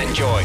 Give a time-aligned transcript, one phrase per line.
[0.00, 0.42] Enjoy.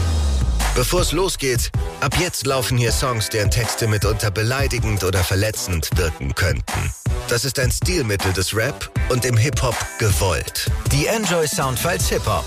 [0.74, 6.34] Bevor es losgeht, ab jetzt laufen hier Songs, deren Texte mitunter beleidigend oder verletzend wirken
[6.34, 6.94] könnten.
[7.28, 10.72] Das ist ein Stilmittel des Rap und im Hip-Hop gewollt.
[10.92, 12.46] Die Enjoy Soundfiles Hip-Hop.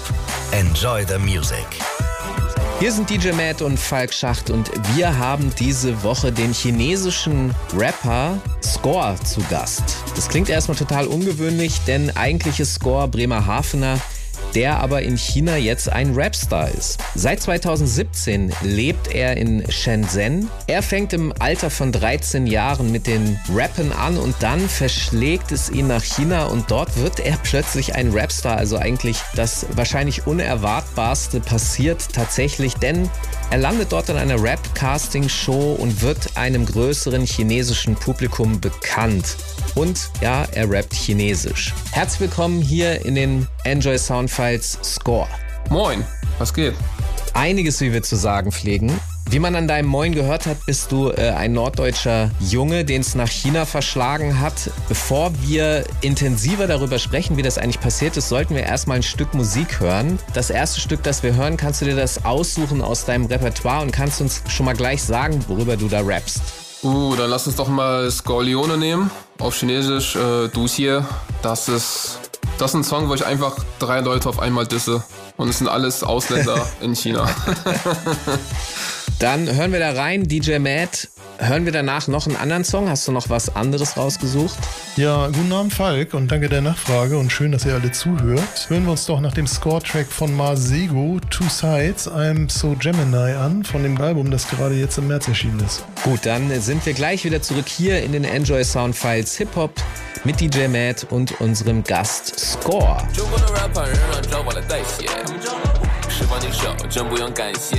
[0.51, 1.67] Enjoy the Music.
[2.81, 8.39] Hier sind DJ Matt und Falk Schacht und wir haben diese Woche den chinesischen Rapper
[8.65, 10.00] Score zu Gast.
[10.15, 13.99] Das klingt erstmal total ungewöhnlich, denn eigentlich ist Score Bremerhavener
[14.55, 16.99] der aber in China jetzt ein Rapstar ist.
[17.15, 20.51] Seit 2017 lebt er in Shenzhen.
[20.67, 25.71] Er fängt im Alter von 13 Jahren mit den Rappen an und dann verschlägt es
[25.71, 28.57] ihn nach China und dort wird er plötzlich ein Rapstar.
[28.57, 33.09] Also eigentlich das wahrscheinlich unerwartbarste passiert tatsächlich, denn
[33.51, 39.37] er landet dort in einer Rap-Casting-Show und wird einem größeren chinesischen Publikum bekannt.
[39.75, 41.75] Und ja, er rappt Chinesisch.
[41.91, 45.29] Herzlich willkommen hier in den Enjoy Soundfiles Score.
[45.69, 46.05] Moin,
[46.39, 46.75] was geht?
[47.35, 48.93] Einiges, wie wir zu sagen pflegen.
[49.31, 53.15] Wie man an deinem Moin gehört hat, bist du äh, ein norddeutscher Junge, den es
[53.15, 54.73] nach China verschlagen hat.
[54.89, 59.33] Bevor wir intensiver darüber sprechen, wie das eigentlich passiert ist, sollten wir erstmal ein Stück
[59.33, 60.19] Musik hören.
[60.35, 63.93] Das erste Stück, das wir hören, kannst du dir das aussuchen aus deinem Repertoire und
[63.93, 66.43] kannst uns schon mal gleich sagen, worüber du da rappst.
[66.83, 69.13] Uh, dann lass uns doch mal Skorleone nehmen.
[69.39, 71.03] Auf Chinesisch äh, Duxie.
[71.41, 72.19] Das ist,
[72.61, 75.03] das ist ein Song, wo ich einfach drei Leute auf einmal disse.
[75.39, 77.27] Und es sind alles Ausländer in China.
[79.19, 81.09] Dann hören wir da rein, DJ Matt.
[81.43, 82.91] Hören wir danach noch einen anderen Song?
[82.91, 84.59] Hast du noch was anderes rausgesucht?
[84.97, 88.69] Ja, guten Abend, Falk, und danke der Nachfrage und schön, dass ihr alle zuhört.
[88.69, 93.65] Hören wir uns doch nach dem Score-Track von Masego, Two Sides, I'm So Gemini an,
[93.65, 95.83] von dem Album, das gerade jetzt im März erschienen ist.
[96.05, 99.73] Gut, dann sind wir gleich wieder zurück hier in den Enjoy Sound Files Hip Hop
[100.25, 102.99] mit DJ Matt und unserem Gast Score.
[106.21, 107.79] 释放你手，真不用感谢。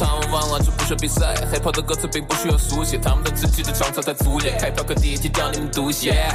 [0.00, 6.32] 他们忘了这不是比赛，hiphop 的歌词并不需要速写，他们的自己的创造在足业，开票课第一题叫你们读写。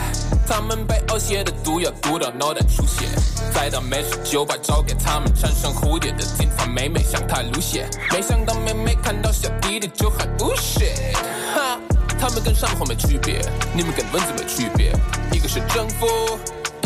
[0.47, 3.07] 他们背后写的毒药毒到脑袋出血，
[3.51, 11.15] 再到美式酒吧找给他们缠上蝴蝶的金发妹妹向他撸血，没想到妹妹看到小弟弟就喊 oh shit，
[11.55, 11.79] 哈，
[12.19, 13.41] 他们跟上货没区别，
[13.73, 14.93] 你们跟蚊子没区别，
[15.31, 16.05] 一个是征服。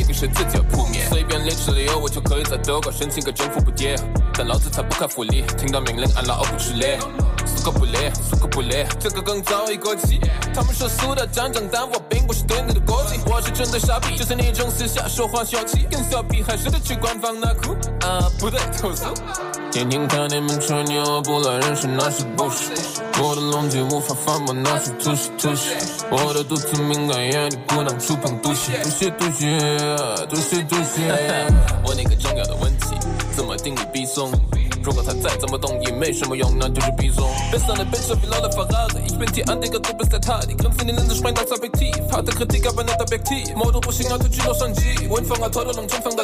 [0.07, 3.95] 于是自己要扑灭，随便列出理由，我就可以在德国申请个政府补贴。
[4.33, 6.97] 但老子才不看福利，听到命令按老二不吃力。
[7.45, 10.19] 苏格不列，苏格不列，这个梗早已过期。
[10.53, 17.73] 他们说苏的战争，但我并不是对你的过激，我是针对傻逼，就是你这种私下说话小气，跟小屁还是得去官方那哭
[18.05, 19.05] 啊，不对，投诉。
[19.75, 22.71] 天天看你们吹牛，不来认识那些不是？
[23.21, 25.75] 我的龙脊无法反驳，那是吐血吐血。
[26.09, 29.59] 我的肚子敏感，夜里不能触碰毒血，毒血毒血，
[30.29, 31.13] 毒血毒血。
[31.85, 32.95] 问你个重要的问题，
[33.35, 34.31] 怎么定义逼送？
[34.85, 37.27] 如果他再怎么动也没什么用，那就是逼宗。
[37.51, 39.01] Bist eine Bitch, wie Lola Ferrari.
[39.07, 40.47] Ich bin die Anleger, du bist der Tat.
[40.47, 41.95] Die Grenzen in den Linden sprengen als Objektiv.
[42.11, 43.55] Harte Kritik, aber nicht objektiv.
[43.55, 45.09] Modo Bushing, alte Gino Sanji.
[45.09, 46.15] Windfang, alte Tolle, different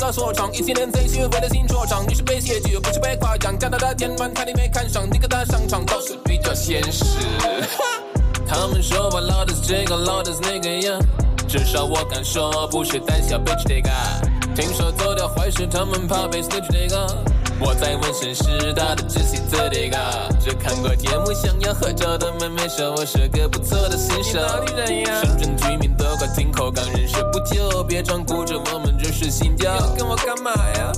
[0.00, 2.08] 拿走 bitch pop that die will es ihm so schang.
[2.10, 3.56] Ich bin hier, die Bushi bei Quadjang.
[3.56, 5.08] Kanada, da, den Mann kann ich mehr kein Schang.
[5.08, 5.86] Nigga, da, Schang, Schang.
[5.86, 7.04] Das ist wie das Jensche.
[7.78, 7.90] Ha!
[8.48, 10.44] Kamen schon, weil Lord ist Jäger, Lord ist
[10.82, 10.98] Yeah.
[11.46, 14.41] 至少我敢说，不是胆小 bitch 的吧。
[14.54, 17.06] 听说做掉坏事，他们怕被 snitch 这个。
[17.58, 19.96] 我在纹身师大的只是这这个，
[20.40, 24.40] 只看过节目，想要合照的妹妹说我是个不错的新手。
[25.22, 29.76] 深圳居民都快听口，刚认识不久，别装固执，我们只是新疆。
[29.96, 30.92] 跟我干嘛呀？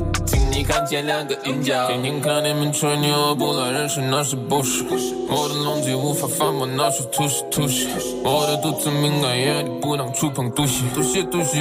[0.54, 1.88] 你看见两个韵脚。
[1.88, 4.84] 天天看你们吹牛，不来人生那是不是？
[5.28, 7.88] 我的龙脊无法反驳，那是吐血吐血。
[8.22, 11.58] 我的肚子敏感，眼里不能触碰毒血，毒血毒血，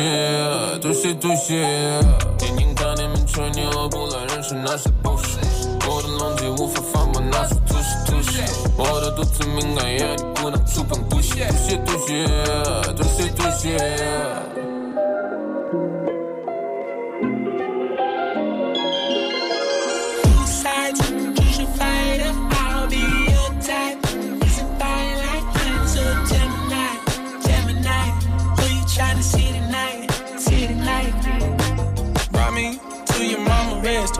[0.79, 1.65] 毒血毒血。
[2.37, 5.39] 天天看你们吹牛，不来人生那是不是？
[5.89, 8.43] 我的龙脊无法反驳，那是吐血吐血。
[8.77, 12.27] 我的肚子敏感，眼里不能触碰毒血，毒血毒血，
[12.95, 14.62] 毒血毒血。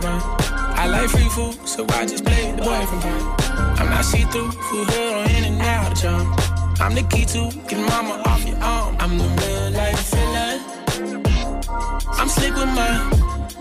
[0.06, 3.80] I like free food, so I just play the boyfriend part.
[3.80, 6.36] I'm not see through, hood on in and out of town.
[6.82, 8.98] I'm the key to get mama off your arm.
[9.00, 10.60] I'm the real life villain.
[12.20, 13.10] I'm slick with mine,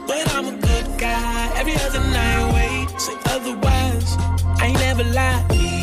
[0.08, 1.52] but I'm a good guy.
[1.54, 4.16] Every other night, wait, say otherwise.
[4.58, 5.81] I ain't never lie.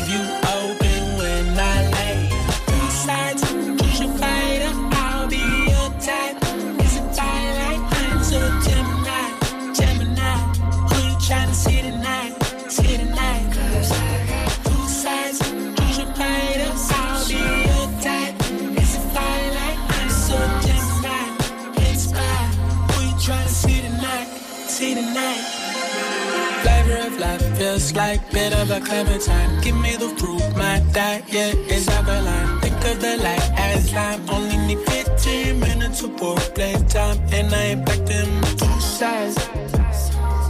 [26.90, 29.60] Of life feels like bit of a clementine.
[29.62, 32.60] Give me the fruit, my diet yeah, is alkaline.
[32.60, 34.28] Think of the light as lime.
[34.28, 39.38] Only need 15 minutes of play time, and I ain't back them two sides.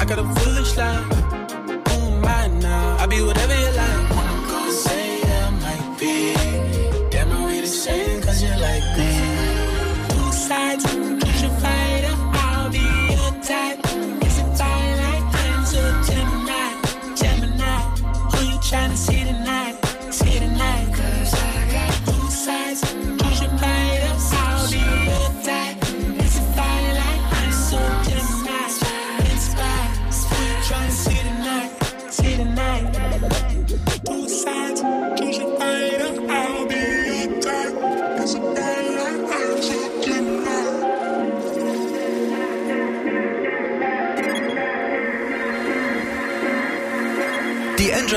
[0.01, 1.07] I got a foolish life.
[1.93, 3.80] Oh my now, I be whatever you like.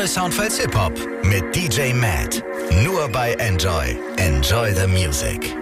[0.04, 2.44] Die Enjoy Soundfiles Hip Hop mit DJ Matt.
[2.84, 3.96] Nur bei Enjoy.
[4.18, 5.56] Enjoy the Music.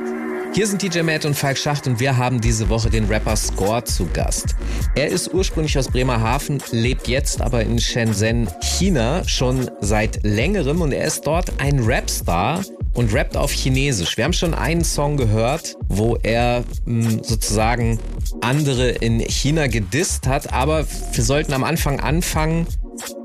[0.56, 3.84] Hier sind DJ Matt und Falk Schacht und wir haben diese Woche den Rapper Score
[3.84, 4.56] zu Gast.
[4.96, 10.92] Er ist ursprünglich aus Bremerhaven, lebt jetzt aber in Shenzhen, China, schon seit längerem und
[10.92, 12.64] er ist dort ein Rapstar
[12.96, 14.18] und rappt auf Chinesisch.
[14.18, 18.00] Wir haben schon einen Song gehört, wo er mh, sozusagen
[18.42, 22.66] andere in China gedisst hat, aber wir sollten am Anfang anfangen.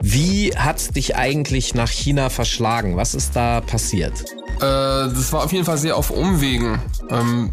[0.00, 2.96] Wie hat's dich eigentlich nach China verschlagen?
[2.96, 4.24] Was ist da passiert?
[4.56, 6.80] Äh, das war auf jeden Fall sehr auf Umwegen.
[7.10, 7.52] Ähm,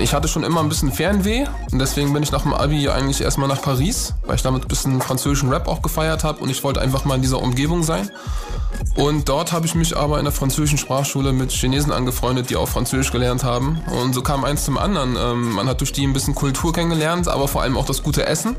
[0.00, 3.20] ich hatte schon immer ein bisschen Fernweh und deswegen bin ich nach dem Abi eigentlich
[3.20, 6.64] erstmal nach Paris, weil ich damit ein bisschen französischen Rap auch gefeiert habe und ich
[6.64, 8.10] wollte einfach mal in dieser Umgebung sein.
[8.96, 12.68] Und dort habe ich mich aber in der französischen Sprachschule mit Chinesen angefreundet, die auch
[12.68, 13.80] Französisch gelernt haben.
[14.02, 15.16] Und so kam eins zum anderen.
[15.16, 18.26] Ähm, man hat durch die ein bisschen Kultur kennengelernt, aber vor allem auch das gute
[18.26, 18.56] Essen.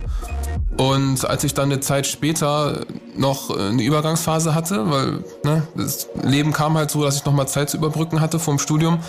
[0.78, 2.86] Und als ich dann eine Zeit später
[3.16, 7.48] noch äh, eine Übergangsphase hatte, weil ne, das Leben kam halt so, dass ich nochmal
[7.48, 9.00] Zeit zu überbrücken hatte vom Studium,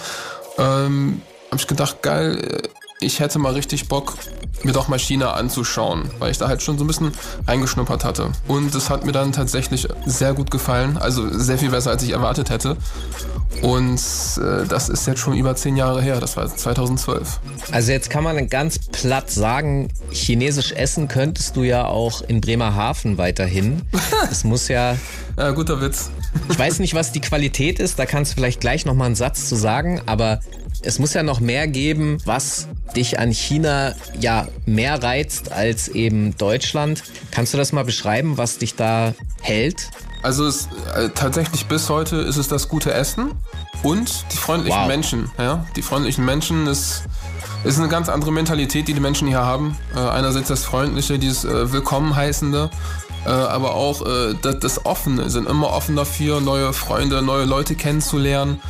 [0.59, 2.69] ähm, habe ich gedacht, geil, äh,
[3.01, 4.15] ich hätte mal richtig Bock,
[4.63, 7.13] mir doch mal China anzuschauen, weil ich da halt schon so ein bisschen
[7.47, 8.31] reingeschnuppert hatte.
[8.47, 12.11] Und es hat mir dann tatsächlich sehr gut gefallen, also sehr viel besser, als ich
[12.11, 12.77] erwartet hätte.
[13.61, 14.01] Und
[14.39, 17.41] äh, das ist jetzt schon über zehn Jahre her, das war 2012.
[17.71, 23.19] Also jetzt kann man ganz platt sagen, chinesisch essen könntest du ja auch in Bremerhaven
[23.19, 23.83] weiterhin.
[24.31, 24.97] Es muss ja,
[25.37, 26.11] Ja, guter Witz.
[26.49, 29.49] ich weiß nicht, was die Qualität ist, da kannst du vielleicht gleich nochmal einen Satz
[29.49, 30.41] zu sagen, aber
[30.83, 36.37] es muss ja noch mehr geben, was dich an China ja mehr reizt als eben
[36.37, 37.03] Deutschland.
[37.31, 39.91] Kannst du das mal beschreiben, was dich da hält?
[40.23, 43.33] Also es, äh, tatsächlich bis heute ist es das gute Essen
[43.83, 44.87] und die freundlichen Wow.
[44.89, 45.31] Menschen.
[45.39, 45.65] Ja?
[45.75, 47.03] Die freundlichen Menschen ist,
[47.65, 49.77] ist eine ganz andere Mentalität, die die Menschen hier haben.
[49.95, 52.71] Äh, einerseits das Freundliche, dieses äh, Willkommen heißende,
[53.27, 55.29] äh, aber auch äh, das, das Offene.
[55.29, 58.61] Sind immer offen dafür, neue Freunde, neue Leute kennenzulernen.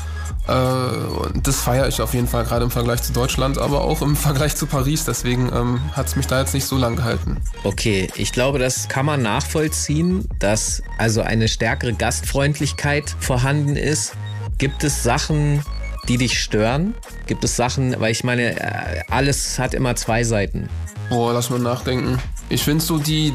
[0.48, 4.02] Äh, und das feiere ich auf jeden Fall, gerade im Vergleich zu Deutschland, aber auch
[4.02, 5.04] im Vergleich zu Paris.
[5.04, 7.38] Deswegen ähm, hat es mich da jetzt nicht so lang gehalten.
[7.64, 14.14] Okay, ich glaube, das kann man nachvollziehen, dass also eine stärkere Gastfreundlichkeit vorhanden ist.
[14.58, 15.62] Gibt es Sachen,
[16.08, 16.94] die dich stören?
[17.26, 20.68] Gibt es Sachen, weil ich meine, äh, alles hat immer zwei Seiten.
[21.08, 22.18] Boah, lass mal nachdenken.
[22.48, 23.32] Ich finde so die.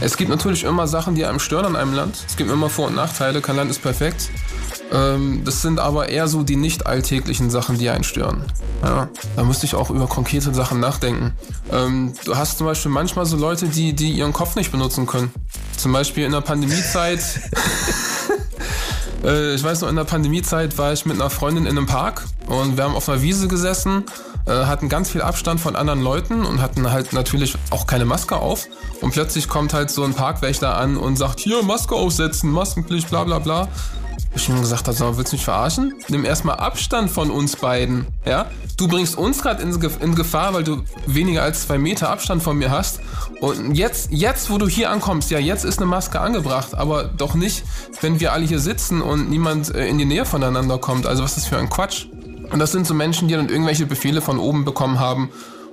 [0.00, 2.16] Es gibt natürlich immer Sachen, die einem stören an einem Land.
[2.26, 3.40] Es gibt immer Vor- und Nachteile.
[3.40, 4.30] Kein Land ist perfekt.
[4.92, 8.44] Ähm, das sind aber eher so die nicht alltäglichen Sachen, die einen stören.
[8.82, 11.32] Ja, da müsste ich auch über konkrete Sachen nachdenken.
[11.72, 15.32] Ähm, du hast zum Beispiel manchmal so Leute, die, die ihren Kopf nicht benutzen können.
[15.76, 17.20] Zum Beispiel in der Pandemiezeit.
[19.24, 22.24] Äh, ich weiß noch, in der Pandemiezeit war ich mit einer Freundin in einem Park
[22.46, 24.04] und wir haben auf einer Wiese gesessen,
[24.46, 28.36] äh, hatten ganz viel Abstand von anderen Leuten und hatten halt natürlich auch keine Maske
[28.36, 28.68] auf.
[29.00, 33.24] Und plötzlich kommt halt so ein Parkwächter an und sagt, hier, Maske aufsetzen, Maskenpflicht, bla
[33.24, 33.68] bla bla.
[34.36, 35.94] Ich ihm gesagt habe, mal, willst du mich verarschen?
[36.08, 38.46] Nimm erstmal Abstand von uns beiden, ja?
[38.76, 42.58] Du bringst uns gerade in, in Gefahr, weil du weniger als zwei Meter Abstand von
[42.58, 43.00] mir hast.
[43.40, 47.34] Und jetzt, jetzt, wo du hier ankommst, ja, jetzt ist eine Maske angebracht, aber doch
[47.34, 47.64] nicht,
[48.02, 51.06] wenn wir alle hier sitzen und niemand äh, in die Nähe voneinander kommt.
[51.06, 52.06] Also was ist das für ein Quatsch?
[52.52, 55.30] Und das sind so Menschen, die dann irgendwelche Befehle von oben bekommen haben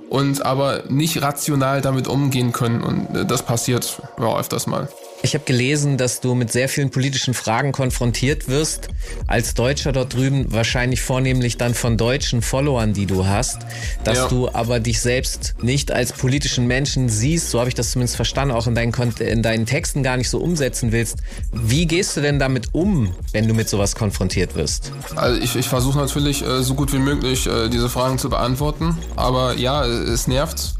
[0.08, 2.82] und aber nicht rational damit umgehen können.
[2.82, 4.88] Und äh, das passiert ja öfters mal.
[5.24, 8.88] Ich habe gelesen, dass du mit sehr vielen politischen Fragen konfrontiert wirst.
[9.26, 13.60] Als Deutscher dort drüben wahrscheinlich vornehmlich dann von deutschen Followern, die du hast.
[14.04, 14.28] Dass Ja.
[14.28, 18.54] du aber dich selbst nicht als politischen Menschen siehst, so habe ich das zumindest verstanden,
[18.54, 21.16] auch in deinen, in deinen Texten gar nicht so umsetzen willst.
[21.52, 24.92] Wie gehst du denn damit um, wenn du mit sowas konfrontiert wirst?
[25.16, 28.98] Also ich, ich versuche natürlich äh, so gut wie möglich äh, diese Fragen zu beantworten.
[29.16, 30.74] Aber ja, es nervt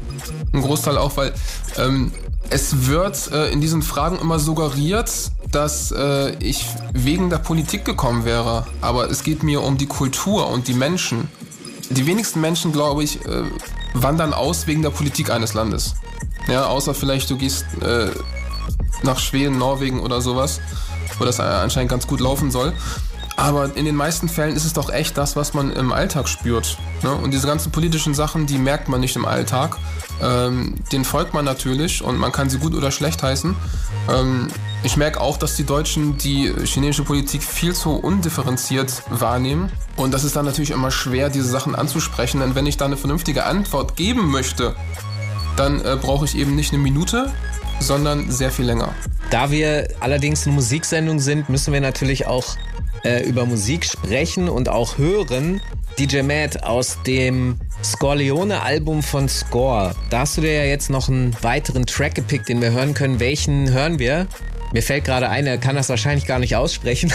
[0.53, 1.33] ein Großteil auch, weil
[1.77, 2.11] ähm,
[2.49, 8.25] es wird äh, in diesen Fragen immer suggeriert, dass äh, ich wegen der Politik gekommen
[8.25, 8.65] wäre.
[8.81, 11.29] Aber es geht mir um die Kultur und die Menschen.
[11.89, 13.43] Die wenigsten Menschen, glaube ich, äh,
[13.93, 15.95] wandern aus wegen der Politik eines Landes.
[16.47, 18.09] Ja, außer vielleicht du gehst äh,
[19.03, 20.59] nach Schweden, Norwegen oder sowas,
[21.17, 22.73] wo das anscheinend ganz gut laufen soll.
[23.37, 26.77] Aber in den meisten Fällen ist es doch echt das, was man im Alltag spürt.
[27.03, 27.13] Ne?
[27.13, 29.77] Und diese ganzen politischen Sachen, die merkt man nicht im Alltag.
[30.21, 33.53] Ähm, den folgt man natürlich und man kann sie gut oder schlecht heißen.
[34.09, 34.47] Ähm,
[34.83, 39.71] ich merke auch, dass die Deutschen die chinesische Politik viel zu undifferenziert wahrnehmen.
[39.97, 42.39] Und das ist dann natürlich immer schwer, diese Sachen anzusprechen.
[42.39, 44.75] Denn wenn ich da eine vernünftige Antwort geben möchte,
[45.57, 47.33] dann äh, brauche ich eben nicht eine Minute,
[47.79, 48.93] sondern sehr viel länger.
[49.29, 52.55] Da wir allerdings eine Musiksendung sind, müssen wir natürlich auch
[53.05, 55.61] äh, über Musik sprechen und auch hören.
[55.97, 59.95] DJ Matt aus dem Scorleone-Album von Score.
[60.09, 63.19] Da hast du dir ja jetzt noch einen weiteren Track gepickt, den wir hören können.
[63.21, 64.27] Welchen hören wir?
[64.75, 67.09] Mir fällt gerade ein, er kann das wahrscheinlich gar nicht aussprechen.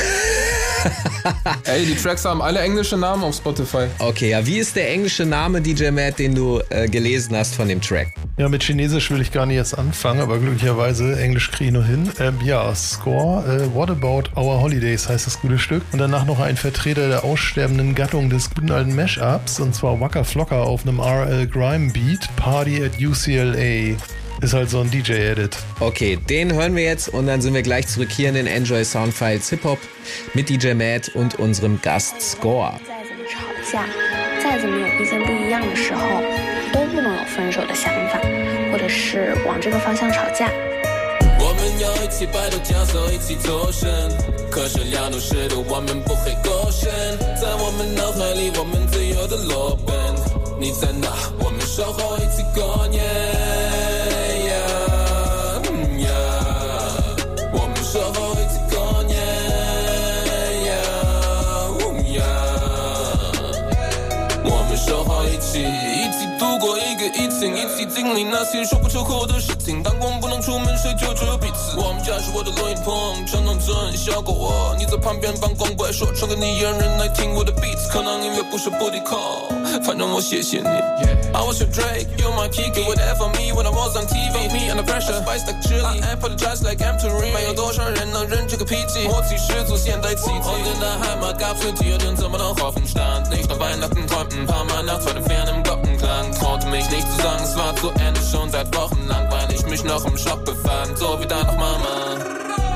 [1.64, 3.84] Ey, die Tracks haben alle englische Namen auf Spotify.
[3.98, 7.68] Okay, ja, wie ist der englische Name, DJ Matt, den du äh, gelesen hast von
[7.68, 8.14] dem Track?
[8.38, 11.84] Ja, mit Chinesisch will ich gar nicht erst anfangen, aber glücklicherweise Englisch kriege ich noch
[11.84, 12.10] hin.
[12.18, 15.82] Ähm, ja, Score, äh, What About Our Holidays heißt das gute Stück.
[15.92, 20.24] Und danach noch ein Vertreter der aussterbenden Gattung des guten alten Mashups, und zwar Waka
[20.24, 23.98] Flocka auf einem RL Grime Beat, Party at UCLA.
[24.41, 25.55] Ist halt so ein DJ-Edit.
[25.79, 28.83] Okay, den hören wir jetzt und dann sind wir gleich zurück hier in den Enjoy
[28.83, 29.79] Soundfiles Hip Hop
[30.33, 32.73] mit DJ Matt und unserem Gast Score.
[32.85, 33.39] 再怎么吵
[33.71, 33.85] 架，
[34.43, 36.01] 再怎么有意见不一样的时候，
[36.73, 38.19] 都不能有分手的想法，
[38.71, 40.51] 或者是往这个方向吵架。
[41.39, 43.89] 我们要一起摆脱枷锁，一起脱身。
[44.51, 46.91] 可是两路是路，我们不会过身。
[47.39, 49.95] 在我们脑海里，我们自由的裸奔。
[50.59, 51.07] 你在哪？
[51.39, 53.01] 我们守候一起过年。
[57.92, 59.18] 我们守候一起过年。
[60.64, 60.70] 呀
[61.80, 61.82] 嗯
[62.14, 62.22] 呀，
[64.44, 69.82] 我们守候一起，一起度过一个疫情，一起经历那些说不出口的事情。
[69.82, 71.80] 当光不能出门，谁救救彼此？
[71.80, 77.88] 我们家是我的录音棚，城中村小狗窝，你在旁边帮光怪说，唱给你一人来听我的 beats。
[77.90, 79.18] 可能音乐不是不抵抗，
[79.83, 80.67] 反正我谢谢你。
[81.33, 82.81] I was your Drake, you're my Kiki.
[82.83, 84.51] Whatever me when I was on TV.
[84.53, 85.83] Me under pressure, spice like chili.
[86.01, 87.33] I apologize like I'm too real.
[87.33, 90.47] 没有多少人能忍这个脾气，默契十足，现代奇迹。
[90.47, 93.29] Heute in der Heimat gab's für Tierchen immer noch auf dem Stand.
[93.29, 96.31] Nicht nach Weihnachten träumten ein paar Mal nachts vor dem fernen Glockenklang.
[96.39, 99.65] Traute mich nicht zu sagen, es war zu Ende schon seit Wochen lang, weil ich
[99.65, 100.97] mich noch im Shop befand.
[100.97, 102.15] So wie da noch Mama.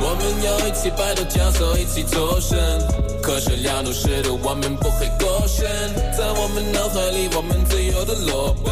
[0.02, 3.03] 我们要一起摆脱枷锁，一起脱身。
[3.25, 5.67] 可是两路是路，我们不会过身。
[6.13, 8.71] 在我们脑海里，我们自由的裸奔。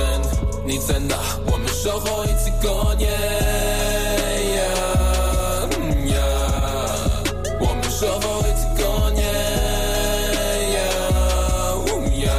[0.66, 1.16] 你在哪？
[1.46, 3.10] 我们守候一起过年。
[4.52, 4.60] 呀
[6.12, 6.20] 呀，
[7.60, 9.24] 我们守候一起过年。
[10.76, 10.76] 呀
[12.26, 12.30] 呀，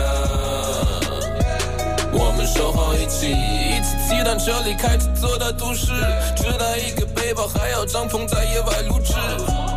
[2.13, 5.87] 我们守候一起，一起骑单车离开这座大都市，
[6.35, 9.15] 只带一个背包，还要帐篷在野外录制。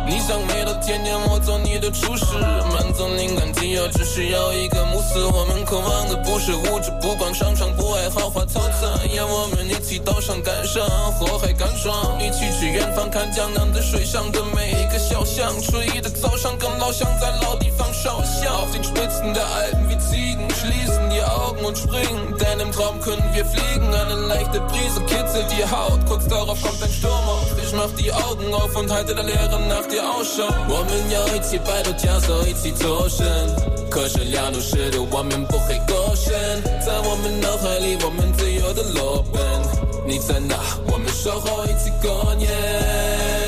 [0.07, 2.25] 你想美的天天，我做你的厨师，
[2.71, 5.25] 满足灵感饥饿，只需要一个慕斯。
[5.25, 10.87] 我们渴望的不是物质，不逛商场，不爱豪华套餐，要我们一起岛上感伤，
[11.19, 14.31] 火海干爽，一起去远方看江南的水上。
[14.31, 17.76] 的每一个小巷，初一的早上，跟老乡在老地方
[18.07, 22.61] Schau ich auf den Spitzen der Alpen wie Ziegen, schließen die Augen und springen, denn
[22.61, 23.93] im Traum können wir fliegen.
[23.93, 27.51] Eine leichte Brise kitzelt die Haut, kurz darauf kommt ein Sturm auf.
[27.61, 30.47] Ich mach die Augen auf und halte der Leere nach dir Ausschau.
[30.69, 33.89] Woman, ja, ich zieh beide so ich Toshin.
[33.89, 36.63] Koshiliano shitty woman buche Goschen.
[36.85, 39.61] Ta woman noch heilig woman sie oder loben
[40.05, 43.46] Nichts ein Nach woman schocho itzi gonjen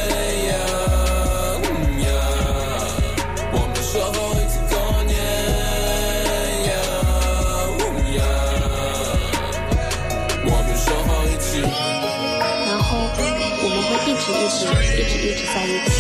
[14.20, 15.92] 直一直一直一直在一起，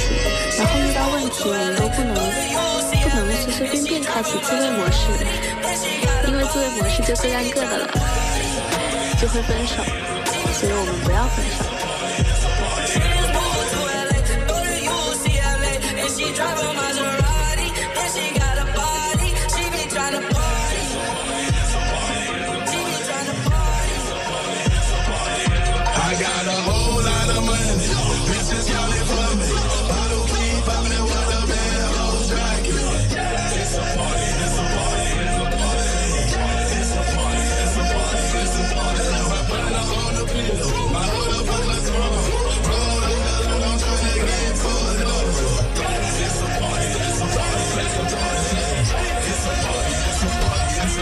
[0.57, 2.13] 然后遇到问题我们都不能
[3.01, 4.99] 不能随随便便开启自卫模式，
[6.27, 7.87] 因为自卫模式就各干各的了，
[9.19, 9.83] 就会分手，
[10.53, 11.63] 所以我们不要分手。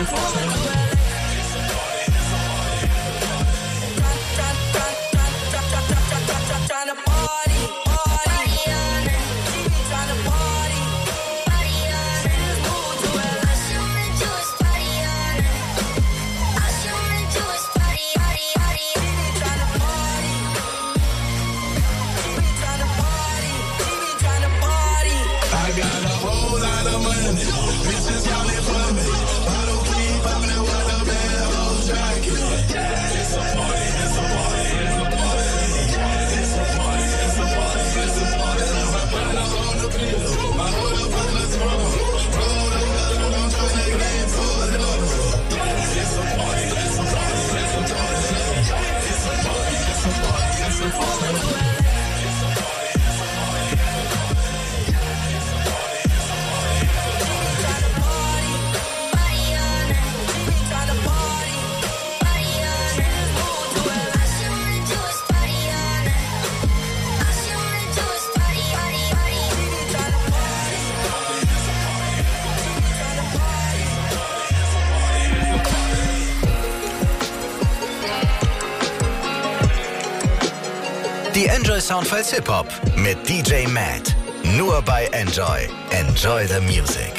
[0.10, 0.77] 我？
[81.88, 82.68] Soundfiles Hip Hop
[82.98, 84.14] mit DJ Matt.
[84.58, 85.70] Nur bei Enjoy.
[85.92, 87.14] Enjoy the Music.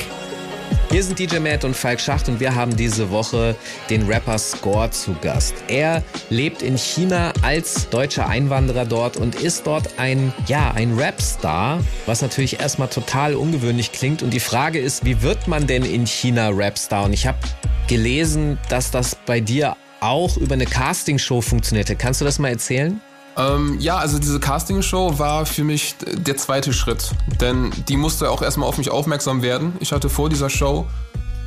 [0.90, 3.56] Hier sind DJ Matt und Falk Schacht und wir haben diese Woche
[3.88, 5.54] den Rapper Score zu Gast.
[5.68, 11.83] Er lebt in China als deutscher Einwanderer dort und ist dort ein, ja, ein Rapstar,
[12.04, 14.22] was natürlich erstmal total ungewöhnlich klingt.
[14.22, 17.07] Und die Frage ist, wie wird man denn in China Rapstar?
[17.07, 17.38] Und ich habe
[17.87, 21.96] gelesen, dass das bei dir auch über eine Castingshow funktionierte.
[21.96, 23.00] Kannst du das mal erzählen?
[23.38, 27.12] Ähm, ja, also diese Castingshow war für mich der zweite Schritt.
[27.40, 29.74] Denn die musste auch erstmal auf mich aufmerksam werden.
[29.81, 30.87] Ich hatte vor dieser Show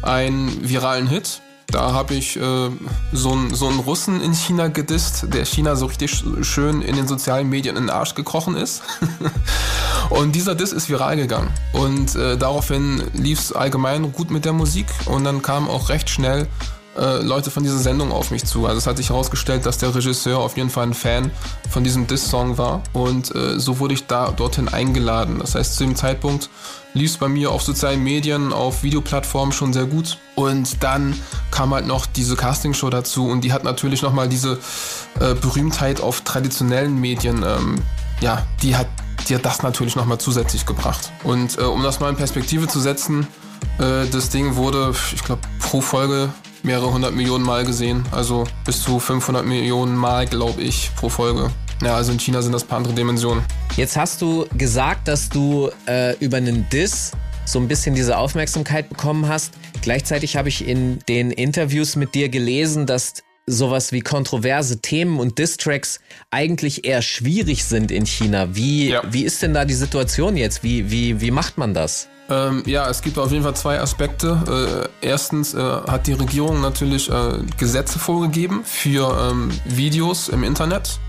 [0.01, 1.41] einen viralen Hit.
[1.67, 2.69] Da habe ich äh,
[3.13, 6.97] so, einen, so einen Russen in China gedisst, der China so richtig sch- schön in
[6.97, 8.81] den sozialen Medien in den Arsch gekrochen ist.
[10.09, 11.49] und dieser Diss ist viral gegangen.
[11.71, 14.87] Und äh, daraufhin lief es allgemein gut mit der Musik.
[15.05, 16.47] Und dann kam auch recht schnell
[16.97, 18.65] äh, Leute von dieser Sendung auf mich zu.
[18.65, 21.31] Also es hat sich herausgestellt, dass der Regisseur auf jeden Fall ein Fan
[21.69, 25.39] von diesem Diss-Song war und äh, so wurde ich da dorthin eingeladen.
[25.39, 26.49] Das heißt, zu dem Zeitpunkt
[26.93, 31.15] lief es bei mir auf sozialen Medien, auf Videoplattformen schon sehr gut und dann
[31.49, 34.59] kam halt noch diese Castingshow dazu und die hat natürlich nochmal diese
[35.19, 37.75] äh, Berühmtheit auf traditionellen Medien, ähm,
[38.19, 38.87] ja, die hat,
[39.31, 41.11] hat das natürlich nochmal zusätzlich gebracht.
[41.23, 43.27] Und äh, um das mal in Perspektive zu setzen,
[43.79, 46.29] äh, das Ding wurde, ich glaube, pro Folge
[46.63, 48.03] mehrere hundert Millionen Mal gesehen.
[48.11, 51.51] Also bis zu 500 Millionen Mal, glaube ich, pro Folge.
[51.83, 53.43] Ja, also in China sind das ein paar andere Dimensionen.
[53.75, 57.11] Jetzt hast du gesagt, dass du äh, über einen Diss
[57.45, 59.53] so ein bisschen diese Aufmerksamkeit bekommen hast.
[59.81, 63.13] Gleichzeitig habe ich in den Interviews mit dir gelesen, dass
[63.47, 68.55] sowas wie kontroverse Themen und Diss-Tracks eigentlich eher schwierig sind in China.
[68.55, 69.01] Wie, Ja.
[69.09, 70.61] wie ist denn da die Situation jetzt?
[70.63, 72.07] Wie, wie, wie macht man das?
[72.31, 74.89] Ähm, ja, es gibt auf jeden Fall zwei Aspekte.
[75.01, 80.99] Äh, erstens äh, hat die Regierung natürlich äh, Gesetze vorgegeben für ähm, Videos im Internet,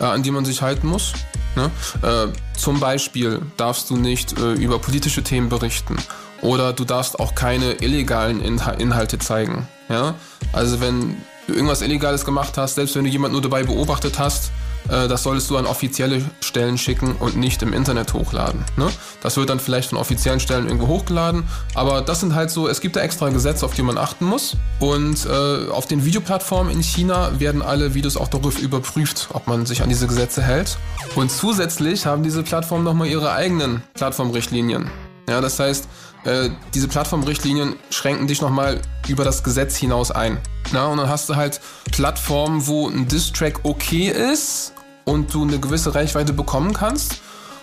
[0.00, 1.12] äh, an die man sich halten muss.
[1.56, 1.70] Ne?
[2.00, 5.96] Äh, zum Beispiel darfst du nicht äh, über politische Themen berichten
[6.40, 9.68] oder du darfst auch keine illegalen Inha Inhalte zeigen.
[9.90, 10.14] Ja?
[10.54, 14.50] Also wenn du irgendwas Illegales gemacht hast, selbst wenn du jemanden nur dabei beobachtet hast,
[14.88, 18.64] das solltest du an offizielle Stellen schicken und nicht im Internet hochladen.
[18.76, 18.88] Ne?
[19.22, 22.80] Das wird dann vielleicht von offiziellen Stellen irgendwo hochgeladen, aber das sind halt so, es
[22.80, 24.56] gibt da extra Gesetze, auf die man achten muss.
[24.80, 29.66] Und äh, auf den Videoplattformen in China werden alle Videos auch darauf überprüft, ob man
[29.66, 30.78] sich an diese Gesetze hält.
[31.14, 34.90] Und zusätzlich haben diese Plattformen nochmal ihre eigenen Plattformrichtlinien.
[35.28, 35.88] Ja, das heißt,
[36.24, 40.38] äh, diese Plattformrichtlinien schränken dich nochmal über das Gesetz hinaus ein.
[40.72, 41.60] Na, und dann hast du halt
[41.92, 44.72] Plattformen, wo ein Diss-Track okay ist
[45.04, 47.20] und du eine gewisse Reichweite bekommen kannst.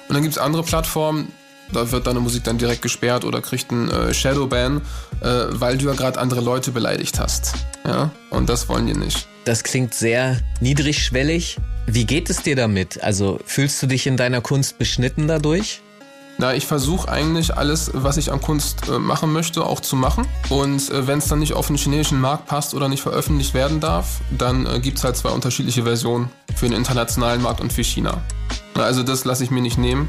[0.08, 1.32] Und dann gibt es andere Plattformen,
[1.72, 4.82] da wird deine Musik dann direkt gesperrt oder kriegt einen äh, Shadowban,
[5.22, 7.54] äh, weil du ja gerade andere Leute beleidigt hast.
[7.86, 9.28] Ja, und das wollen die nicht.
[9.46, 11.58] Das klingt sehr niedrigschwellig.
[11.86, 13.02] Wie geht es dir damit?
[13.04, 15.82] Also fühlst du dich in deiner Kunst beschnitten dadurch?
[16.42, 20.26] Na, ich versuche eigentlich alles, was ich an Kunst äh, machen möchte, auch zu machen.
[20.48, 23.82] Und äh, wenn es dann nicht auf den chinesischen Markt passt oder nicht veröffentlicht werden
[23.82, 27.84] darf, dann äh, gibt es halt zwei unterschiedliche Versionen für den internationalen Markt und für
[27.84, 28.22] China.
[28.76, 30.08] Na, also das lasse ich mir nicht nehmen.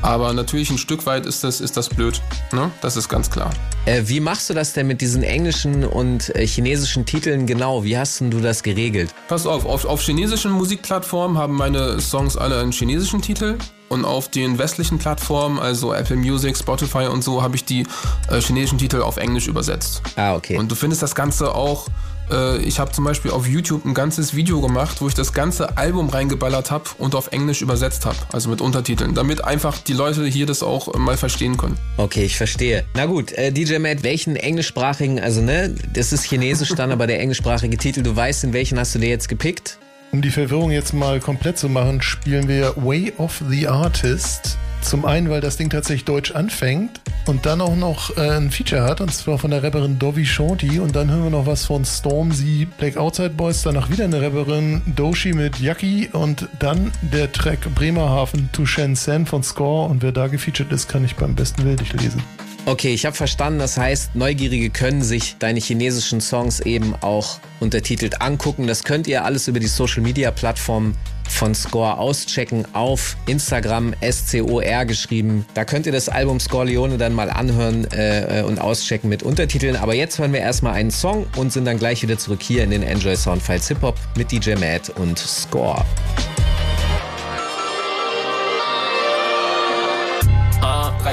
[0.00, 2.22] Aber natürlich ein Stück weit ist das, ist das blöd.
[2.52, 2.70] Ne?
[2.80, 3.50] Das ist ganz klar.
[3.84, 7.84] Äh, wie machst du das denn mit diesen englischen und äh, chinesischen Titeln genau?
[7.84, 9.14] Wie hast du das geregelt?
[9.28, 13.58] Pass auf, auf, auf chinesischen Musikplattformen haben meine Songs alle einen chinesischen Titel.
[13.88, 17.86] Und auf den westlichen Plattformen, also Apple Music, Spotify und so, habe ich die
[18.28, 20.02] äh, chinesischen Titel auf Englisch übersetzt.
[20.16, 20.58] Ah, okay.
[20.58, 21.86] Und du findest das Ganze auch,
[22.30, 25.76] äh, ich habe zum Beispiel auf YouTube ein ganzes Video gemacht, wo ich das ganze
[25.76, 30.24] Album reingeballert habe und auf Englisch übersetzt habe, also mit Untertiteln, damit einfach die Leute
[30.26, 31.76] hier das auch äh, mal verstehen können.
[31.96, 32.84] Okay, ich verstehe.
[32.94, 37.20] Na gut, äh, DJ Matt, welchen englischsprachigen, also ne, das ist chinesisch dann, aber der
[37.20, 39.78] englischsprachige Titel, du weißt, in welchen hast du dir jetzt gepickt?
[40.12, 44.56] Um die Verwirrung jetzt mal komplett zu machen, spielen wir Way of the Artist.
[44.80, 48.84] Zum einen, weil das Ding tatsächlich deutsch anfängt und dann auch noch äh, ein Feature
[48.84, 50.78] hat, und zwar von der Rapperin Dovi Shorty.
[50.78, 54.82] Und dann hören wir noch was von Stormzy, Black Outside Boys, danach wieder eine Rapperin
[54.86, 59.88] Doshi mit Yaki und dann der Track Bremerhaven to Shenzhen von Score.
[59.88, 62.22] Und wer da gefeatured ist, kann ich beim besten Willen nicht lesen.
[62.68, 68.20] Okay, ich habe verstanden, das heißt, Neugierige können sich deine chinesischen Songs eben auch untertitelt
[68.20, 68.66] angucken.
[68.66, 70.96] Das könnt ihr alles über die Social Media Plattform
[71.28, 75.46] von Score auschecken auf Instagram SCOR geschrieben.
[75.54, 79.76] Da könnt ihr das Album Score Leone dann mal anhören äh, und auschecken mit Untertiteln.
[79.76, 82.70] Aber jetzt hören wir erstmal einen Song und sind dann gleich wieder zurück hier in
[82.70, 85.84] den Enjoy Soundfiles Hip Hop mit DJ Matt und Score.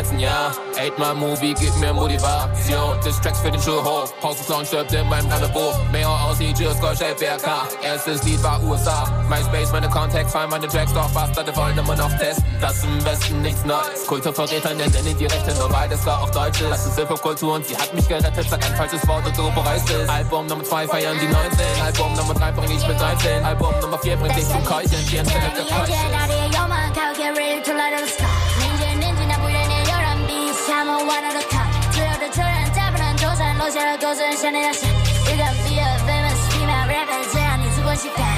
[0.04, 3.00] Ah, 13 Jahre, 8 Mal Movie, gib mir Motivation.
[3.06, 5.76] Distracks für den Schulhof, Pausensound stirbt in meinem Rendezvous.
[5.92, 7.68] Mehr aussieht, Just Gold Shape BRK.
[7.82, 9.06] Erstes Lied war USA.
[9.30, 12.44] MySpace, meine Contacts, fallen meine Tracks, doch Bastarde wollen immer noch testen.
[12.60, 14.06] Das im Westen nichts Neues.
[14.08, 16.68] Kulturverräter nennen die Rechte, nur weil das war auch Deutsche.
[16.70, 18.46] Das ist Hip-Hop-Kultur und sie hat mich gerettet.
[18.50, 20.10] Sag ein falsches Wort und du bereust es.
[20.10, 21.60] Album Nummer 2 feiern die 19.
[21.84, 23.46] Album Nummer 3 bring ich mit 13.
[23.46, 24.90] Album Nummer 4 bringt dich zum Keuchen.
[24.90, 25.52] 4 Stelle
[30.73, 31.67] 他们玩的都开。
[31.91, 34.89] 自由的球员再不能脱身，落下了狗身想你的心。
[34.89, 38.32] You can be a famous female rapper，这样你足够期待。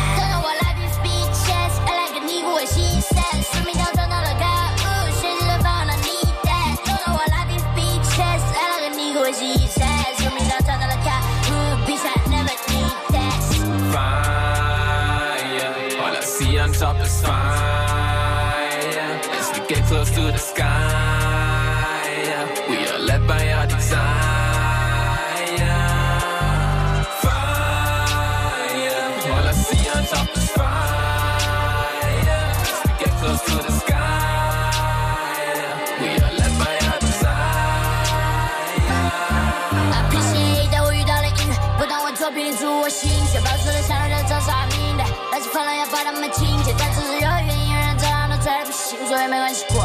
[49.25, 49.85] 的不行，所以没关系过。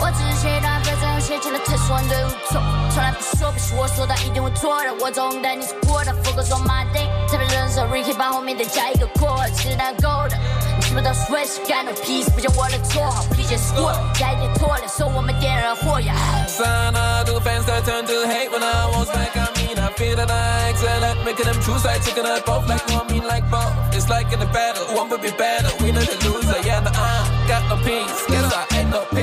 [0.00, 2.62] 我只是写一段 verse，用写起了特殊对无错，
[2.94, 10.38] 从来不说不是我说的一定会错的，我总带你是过的，focus on my thing，特别认识 Ricky 把后面的加一个括，是打勾的。
[10.76, 16.14] 你是不是都 switch 干 no peace，不叫我的错，不理解 score，加一点错了，说我们点燃火呀。
[16.46, 19.34] Sana to fans that turn to hate when I was back.
[19.34, 21.84] I mean, I feel that I excel at making them choose.
[21.84, 23.72] I taking us both like one, mean like both.
[23.92, 25.70] It's like in a battle, one would be better.
[25.82, 28.14] We know the loser, yeah, the uh, got no peace.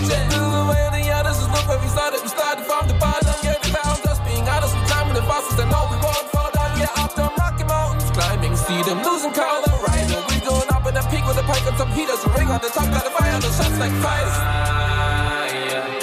[0.09, 2.23] Ain't no the way the others is look where we started.
[2.23, 4.01] We started from the bottom, yeah, the clouds.
[4.01, 6.73] Just being honest time and the bosses that know we won't fall down.
[6.97, 9.69] Up them rocky mountains, climbing, see them losing color.
[9.85, 12.25] Right, we going up in the peak with the pike and some heaters.
[12.25, 14.37] A ring on the top, got a fire on the shots like fires.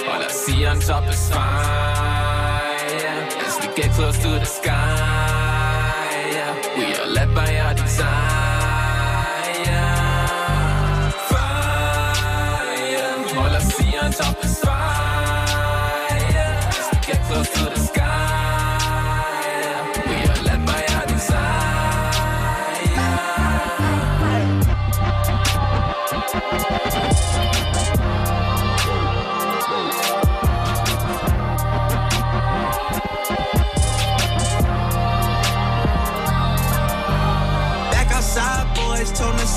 [0.06, 2.78] All I see on top is fire.
[3.42, 4.77] As we get close to the sky,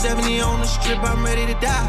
[0.00, 1.88] 70 on the strip, I'm ready to die.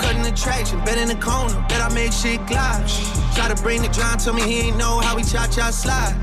[0.00, 2.88] Cutting the traction, bet in the corner, bet I make shit glide.
[3.34, 6.16] Try to bring the John, tell me he ain't know how we cha cha slide.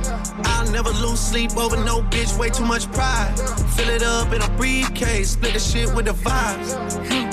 [0.46, 3.36] I'll never lose sleep over no bitch, way too much pride.
[3.76, 6.74] Fill it up in a briefcase, split the shit with the vibes.
[7.08, 7.29] Hmm.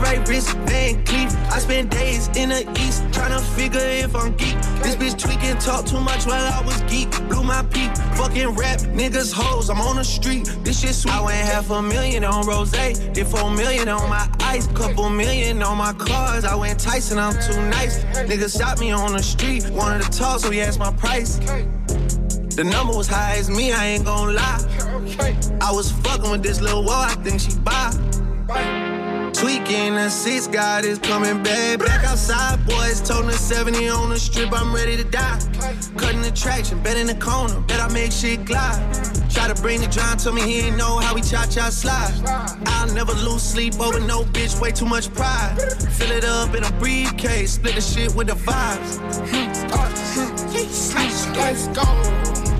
[0.00, 1.34] Right wrist, Van Cleef.
[1.50, 4.54] I spend days in the east trying to figure if I'm geek.
[4.82, 7.10] This bitch tweaking, talk too much while I was geek.
[7.28, 9.68] Blew my peak, fucking rap, niggas hoes.
[9.68, 11.14] I'm on the street, this shit sweet.
[11.14, 15.62] I went half a million on rose, did four million on my ice, couple million
[15.62, 16.44] on my cars.
[16.44, 18.04] I went Tyson, I'm too nice.
[18.30, 21.38] Niggas shot me on the street, wanted to talk, so he asked my price.
[22.56, 25.58] The number was high as me, I ain't gon' lie.
[25.60, 28.87] I was fucking with this little wall, I think she buy.
[29.38, 31.78] Tweaking the six, God is coming back.
[31.78, 35.38] Back outside, boys, toting the 70 on the strip, I'm ready to die.
[35.96, 38.82] Cutting the traction, bet in the corner, bet I make shit glide.
[39.30, 42.12] Try to bring the John, told me he ain't know how we cha cha slide.
[42.66, 45.56] I'll never lose sleep over no bitch, way too much pride.
[45.92, 48.98] Fill it up in a briefcase, split the shit with the vibes.
[51.36, 51.82] Let's go.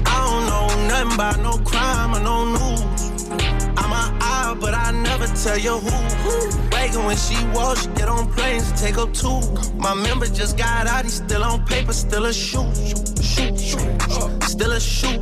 [0.06, 3.28] I don't know nothing about no crime or no news.
[3.76, 4.87] I'm an eye, but I
[5.18, 6.68] never tell you who.
[6.70, 9.40] Wagon when she walks, she get on planes, take her too.
[9.76, 12.72] My member just got out, he still on paper, still a shoe.
[13.22, 15.18] Shoot, shoot, still a shoe.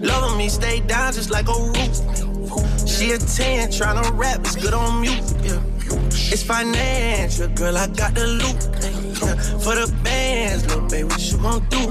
[0.00, 2.88] Loving me, stay down just like a roof.
[2.88, 5.20] She a 10, tryna rap, it's good on mute.
[6.32, 8.62] It's financial, girl, I got the loot.
[9.62, 11.86] For the bands, little baby, what you gon' do?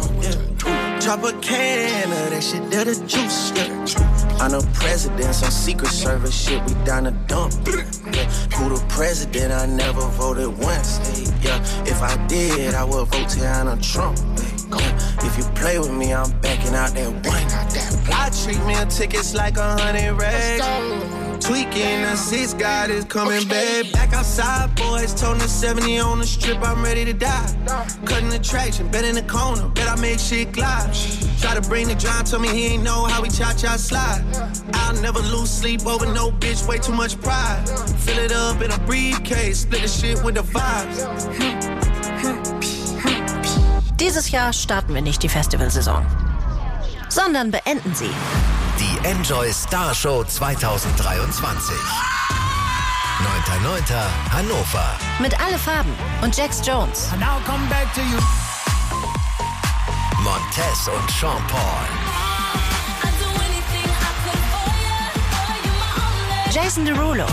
[1.01, 4.14] Drop a can of that shit, that the juice.
[4.45, 7.51] I'm the president, some secret service shit, we down the dump.
[7.65, 8.29] Yeah.
[8.53, 9.51] Who the president?
[9.51, 10.99] I never voted once.
[11.43, 11.59] Yeah.
[11.87, 14.19] If I did, I would vote Tiana Trump.
[15.23, 18.13] If you play with me, I'm backing out that one.
[18.13, 21.24] I treat meal tickets like a hundred racks.
[21.45, 23.91] Tweaking the six, God is coming back.
[23.93, 27.55] Back outside, boys, toting the 70 on the strip, I'm ready to die.
[28.03, 30.91] Cutting the traction, bet in the corner, bet I make shit glide.
[31.39, 34.23] Try to bring the John, told me he ain't know how we cha cha slide.
[34.73, 37.63] I'll never lose sleep over no bitch, way too much pride.
[37.99, 41.05] Fill it up in a briefcase, split the shit with the vibes.
[43.99, 46.03] Dieses Jahr starten wir nicht die Festivalsaison,
[47.09, 48.09] sondern beenden sie.
[49.05, 51.75] Enjoy Star Show 2023.
[53.21, 53.93] 9.9.
[54.31, 54.97] Hannover.
[55.19, 57.11] Mit Alle Farben und Jax Jones.
[57.19, 58.17] Now come back to you.
[60.23, 61.85] Montez und Sean Paul.
[66.51, 67.27] Jason Derulo.
[67.27, 67.29] Riding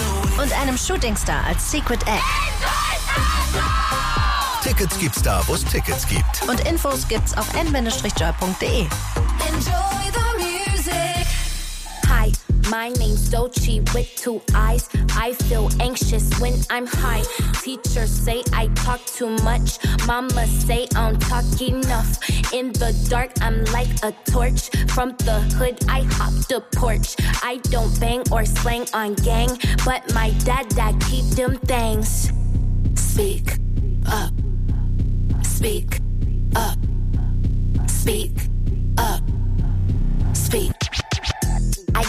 [0.00, 0.42] away.
[0.42, 2.24] Und einem Shootingstar als Secret Act.
[4.62, 6.48] Tickets gibt's da, wo es Tickets gibt.
[6.48, 8.86] Und Infos gibt's auf n-joy.de.
[9.48, 11.26] Enjoy the music.
[12.06, 12.30] Hi,
[12.70, 14.88] my name's Dochi with two eyes.
[15.16, 17.22] I feel anxious when I'm high.
[17.62, 19.78] Teachers say I talk too much.
[20.06, 22.18] Mama say I don't talk enough.
[22.52, 24.68] In the dark, I'm like a torch.
[24.88, 27.16] From the hood, I hop the porch.
[27.42, 32.30] I don't bang or slang on gang, but my dad that keep them things.
[32.94, 33.56] Speak
[34.06, 34.32] up.
[35.60, 36.00] Speak
[36.56, 36.78] up.
[37.86, 38.32] Speak
[38.96, 39.22] up.
[40.32, 40.79] Speak.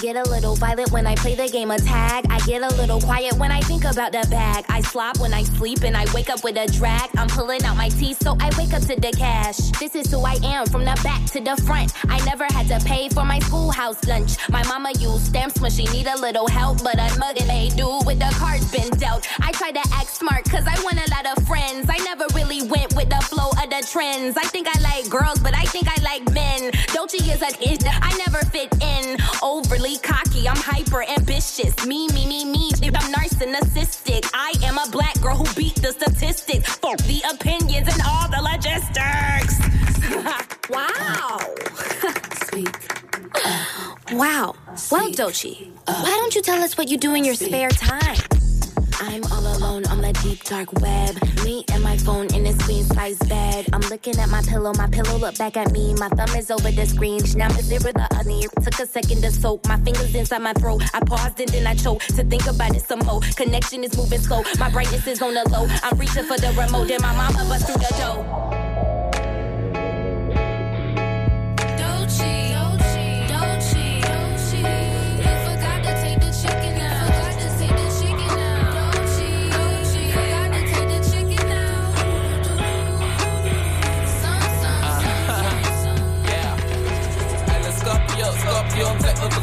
[0.02, 2.26] I get a little violent when I play the game of tag.
[2.28, 4.66] I get a little quiet when I think about the bag.
[4.68, 7.12] I slop when I sleep and I wake up with a drag.
[7.18, 9.60] I'm pulling out my teeth, so I wake up to the cash.
[9.80, 11.94] This is who I am from the back to the front.
[12.10, 14.38] I never had to pay for my schoolhouse lunch.
[14.50, 18.00] My mama used stamps when she need a little help, but I'm mugging they do
[18.04, 19.28] with the cards been dealt.
[19.40, 21.86] I try to act smart cause I want a lot of friends.
[21.92, 24.36] I never really went with the flow of the trends.
[24.36, 26.72] I think I like girls, but I think I like men.
[26.92, 27.52] Dolce is a
[28.02, 29.18] I never fit in.
[29.44, 31.86] Overly cocky, I'm hyper ambitious.
[31.86, 34.30] Me, me, me, me, If I'm narcissistic.
[34.34, 36.76] I am a black girl who beat the statistics.
[36.76, 39.60] For the opinions and all the logistics.
[40.70, 41.40] wow.
[44.12, 44.56] Wow.
[44.92, 48.18] Well, Dochi, why don't you tell us what you do in your spare time?
[49.02, 51.18] I'm all alone on the deep dark web.
[51.44, 53.68] Me and my phone in a queen size bed.
[53.74, 55.96] I'm looking at my pillow, my pillow look back at me.
[55.96, 57.20] My thumb is over the screen.
[57.36, 58.46] Now I'm zero the honey.
[58.62, 59.66] Took a second to soak.
[59.68, 60.84] My fingers inside my throat.
[60.94, 63.22] I paused and then I choked to think about it some more.
[63.36, 64.44] Connection is moving slow.
[64.60, 65.66] My brightness is on the low.
[65.84, 66.88] I'm reaching for the remote.
[66.88, 68.71] Then my mama bust through the door.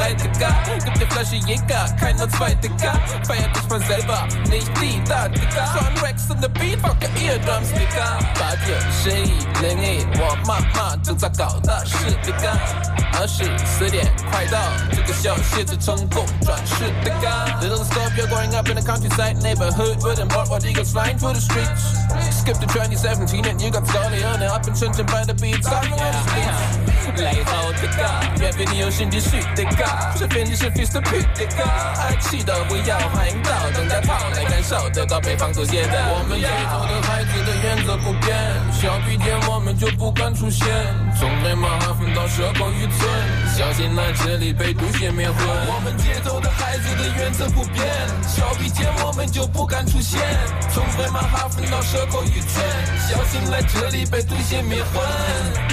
[0.08, 0.85] like nur 30k.
[0.85, 2.93] Gib dir Flasche Jäger, keine zweite K.
[3.25, 5.73] Feiert dich mal selber, nicht die, da, Digga.
[5.73, 8.19] Sean Rex in the Beat, fuck your eardrums, Digga.
[8.39, 9.31] Bad your shade,
[9.61, 12.51] 零一，我妈妈正在搞的是这个。
[13.15, 14.57] 二十四点快到，
[14.91, 17.27] 这个小写着成功转世的歌。
[17.61, 21.93] Little Scorpio growing up in the countryside neighborhood, wouldn't bought what eagles flying through the streets.
[22.31, 25.69] Skip to 2017 and you got Scully on it, up in Shenzhen by the beats.
[25.69, 27.21] Got me on the streets.
[27.21, 28.03] 来好的歌，
[28.39, 29.85] 愿为你有新继续的歌，
[30.28, 35.98] 这边你是 Fist 的 Pit 的歌，爱气的不要欢迎到，等待跑来感受得到北方祖先的。
[36.12, 38.36] 我们街头的孩子的原则不变，
[38.70, 40.68] 小笔点我们就不敢出现，
[41.18, 43.08] 从北马哈分到蛇口渔村，
[43.56, 45.36] 小心来这里被毒血灭魂。
[45.72, 47.88] 我们街头的孩子的原则不变，
[48.28, 50.20] 小笔点我们就不敢出现，
[50.68, 52.62] 从北马哈分到蛇口渔村，
[53.08, 55.00] 小心来这里被毒血灭魂。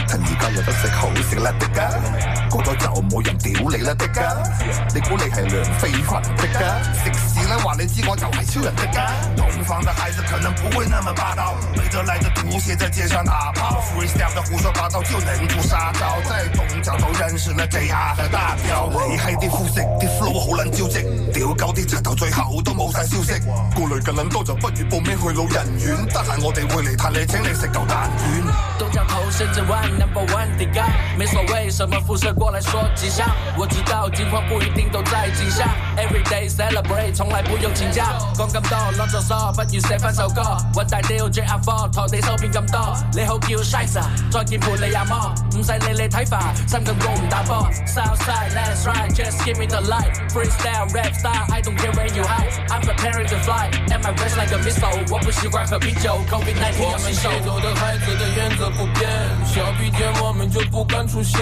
[0.08, 4.45] 趁而家有得食好食啦的㗎，過咗就冇人屌你啦的㗎，
[4.94, 7.04] 你估你係梁非群的㗎？
[7.04, 7.58] 食屎啦！
[7.64, 9.00] 話你知我就係超人的㗎。
[9.38, 23.34] 東方的孩子可能不會那麼霸道，背着來的毒血在街上打炮，freestyle 的胡說八道就能出殺招，在東角頭認識了 JR 和大彪，你係啲膚色啲 flow 好撚招積，屌鳩啲柒頭最後都冇晒消息，
[23.76, 28.44] 顧慮嘅撚多就不如報名去老人院，得閒我哋會嚟探你，請你食嚿蛋卷。
[28.78, 30.82] 東角頭甚至 one number one 的歌，
[31.18, 33.28] 沒所謂什麼輻射過來說吉祥。
[33.58, 38.19] 我知道今况不一定都在镜下，every day celebrate，从来不用请假。
[38.35, 40.43] 讲咁多攞咗数，不如写翻首歌。
[40.75, 47.69] 揾大雕 J R Four，陀地收片咁多，你好叫 Shizer，再见陪你阿摩，唔使理你睇法，心咁高唔打波。
[47.87, 53.37] Southside let's ride，just give me the light，freestyle rap style，I don't care where you hide，I'm preparing to
[53.37, 57.31] fly，and my rest like a missile，我不习惯喝啤酒，Covid 19要免受。
[57.31, 59.09] 我们街头的孩子的原则不变，
[59.45, 61.41] 小笔点我们就不敢出现，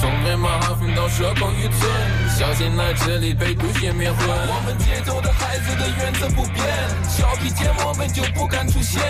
[0.00, 1.90] 从北马哈分到蛇口渔村，
[2.35, 4.27] 小心来这里被毒血灭魂。
[4.27, 6.65] 我们街头的孩子的原则不变，
[7.07, 9.01] 小皮见我们就不敢出现。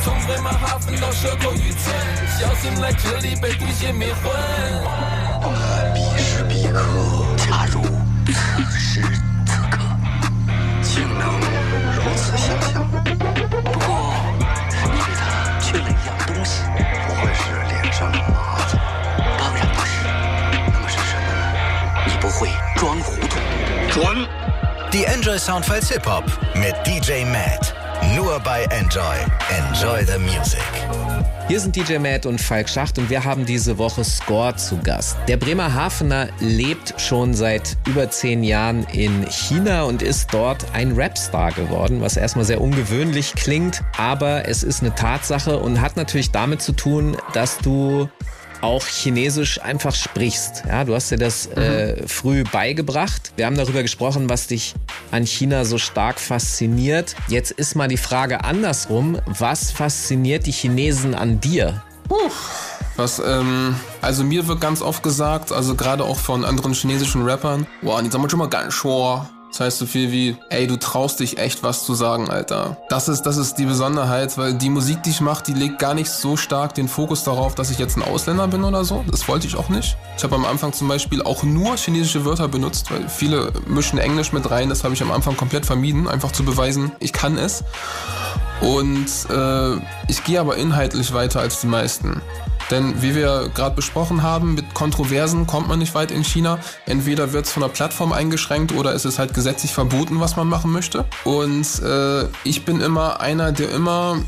[0.00, 1.94] 从北马哈芬到蛇口渔村，
[2.40, 4.32] 小心来这里被毒血灭魂。
[4.84, 7.11] 啊必时必刻。
[24.92, 26.24] Die Enjoy Soundfiles Hip Hop
[26.54, 27.74] mit DJ Matt.
[28.14, 29.16] Nur bei Enjoy.
[29.48, 30.60] Enjoy the Music.
[31.48, 35.16] Hier sind DJ Matt und Falk Schacht und wir haben diese Woche Score zu Gast.
[35.28, 41.52] Der Bremerhavener lebt schon seit über zehn Jahren in China und ist dort ein Rapstar
[41.52, 46.60] geworden, was erstmal sehr ungewöhnlich klingt, aber es ist eine Tatsache und hat natürlich damit
[46.60, 48.10] zu tun, dass du
[48.62, 50.64] auch Chinesisch einfach sprichst.
[50.66, 53.32] Ja, du hast dir das äh, früh beigebracht.
[53.36, 54.74] Wir haben darüber gesprochen, was dich
[55.10, 57.14] an China so stark fasziniert.
[57.28, 59.18] Jetzt ist mal die Frage andersrum.
[59.26, 61.82] Was fasziniert die Chinesen an dir?
[62.96, 67.66] Was, ähm, also mir wird ganz oft gesagt, also gerade auch von anderen chinesischen Rappern,
[67.80, 69.28] wow, die sagen schon mal ganz schor.
[69.52, 72.78] Das heißt so viel wie, ey, du traust dich echt was zu sagen, Alter.
[72.88, 75.92] Das ist, das ist die Besonderheit, weil die Musik, die ich mache, die legt gar
[75.92, 79.04] nicht so stark den Fokus darauf, dass ich jetzt ein Ausländer bin oder so.
[79.10, 79.98] Das wollte ich auch nicht.
[80.16, 84.32] Ich habe am Anfang zum Beispiel auch nur chinesische Wörter benutzt, weil viele mischen Englisch
[84.32, 84.70] mit rein.
[84.70, 87.62] Das habe ich am Anfang komplett vermieden, einfach zu beweisen, ich kann es.
[88.62, 89.76] Und äh,
[90.08, 92.22] ich gehe aber inhaltlich weiter als die meisten.
[92.72, 96.58] Denn wie wir gerade besprochen haben, mit Kontroversen kommt man nicht weit in China.
[96.86, 100.48] Entweder wird es von der Plattform eingeschränkt oder es ist halt gesetzlich verboten, was man
[100.48, 101.04] machen möchte.
[101.24, 104.22] Und äh, ich bin immer einer, der immer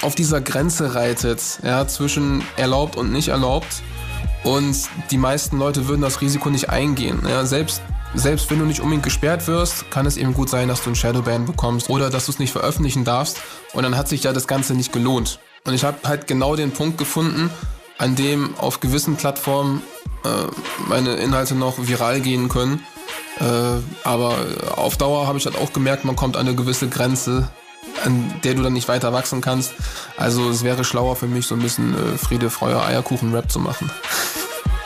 [0.00, 3.82] auf dieser Grenze reitet, ja, zwischen erlaubt und nicht erlaubt.
[4.42, 4.74] Und
[5.10, 7.20] die meisten Leute würden das Risiko nicht eingehen.
[7.28, 7.82] Ja, selbst
[8.14, 10.94] selbst wenn du nicht unbedingt gesperrt wirst, kann es eben gut sein, dass du ein
[10.94, 13.40] Shadowban bekommst oder dass du es nicht veröffentlichen darfst.
[13.74, 15.40] Und dann hat sich ja das Ganze nicht gelohnt.
[15.64, 17.50] Und ich habe halt genau den Punkt gefunden,
[17.98, 19.82] an dem auf gewissen Plattformen
[20.24, 20.28] äh,
[20.88, 22.84] meine Inhalte noch viral gehen können.
[23.40, 24.36] Äh, aber
[24.76, 27.48] auf Dauer habe ich halt auch gemerkt, man kommt an eine gewisse Grenze,
[28.04, 29.72] an der du dann nicht weiter wachsen kannst.
[30.16, 33.90] Also es wäre schlauer für mich, so ein bisschen äh, Friede, Freude, Eierkuchen-Rap zu machen.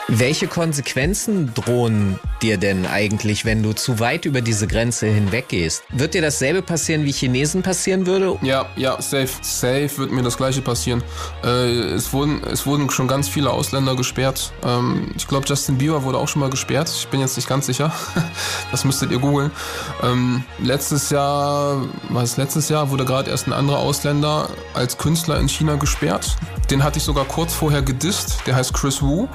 [0.09, 5.83] Welche Konsequenzen drohen dir denn eigentlich, wenn du zu weit über diese Grenze hinweggehst?
[5.89, 8.37] Wird dir dasselbe passieren, wie Chinesen passieren würde?
[8.41, 9.27] Ja, ja, safe.
[9.41, 11.03] Safe wird mir das gleiche passieren.
[11.43, 14.53] Äh, es, wurden, es wurden schon ganz viele Ausländer gesperrt.
[14.63, 16.87] Ähm, ich glaube, Justin Bieber wurde auch schon mal gesperrt.
[16.87, 17.91] Ich bin jetzt nicht ganz sicher.
[18.71, 19.51] das müsstet ihr googeln.
[20.03, 25.49] Ähm, letztes Jahr, was letztes Jahr, wurde gerade erst ein anderer Ausländer als Künstler in
[25.49, 26.37] China gesperrt.
[26.71, 28.37] Den hatte ich sogar kurz vorher gedisst.
[28.47, 29.27] Der heißt Chris Wu.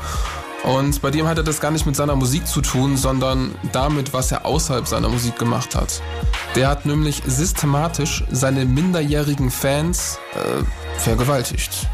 [0.65, 4.31] Und bei dem hatte das gar nicht mit seiner Musik zu tun, sondern damit, was
[4.31, 6.01] er außerhalb seiner Musik gemacht hat.
[6.55, 11.89] Der hat nämlich systematisch seine minderjährigen Fans äh, vergewaltigt.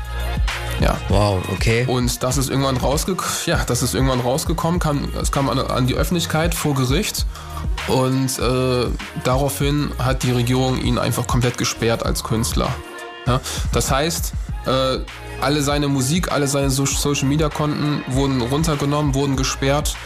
[0.80, 0.96] Ja.
[1.08, 1.86] Wow, okay.
[1.86, 5.86] Und das ist irgendwann rausgekommen, ja, das ist irgendwann rausgekommen, kam, es kam an, an
[5.86, 7.26] die Öffentlichkeit vor Gericht
[7.88, 8.86] und äh,
[9.24, 12.72] daraufhin hat die Regierung ihn einfach komplett gesperrt als Künstler.
[13.26, 13.40] Ja?
[13.72, 14.32] Das heißt,
[14.66, 14.98] äh,
[15.40, 19.96] alle seine Musik, alle seine so Social Media Konten wurden runtergenommen, wurden gesperrt.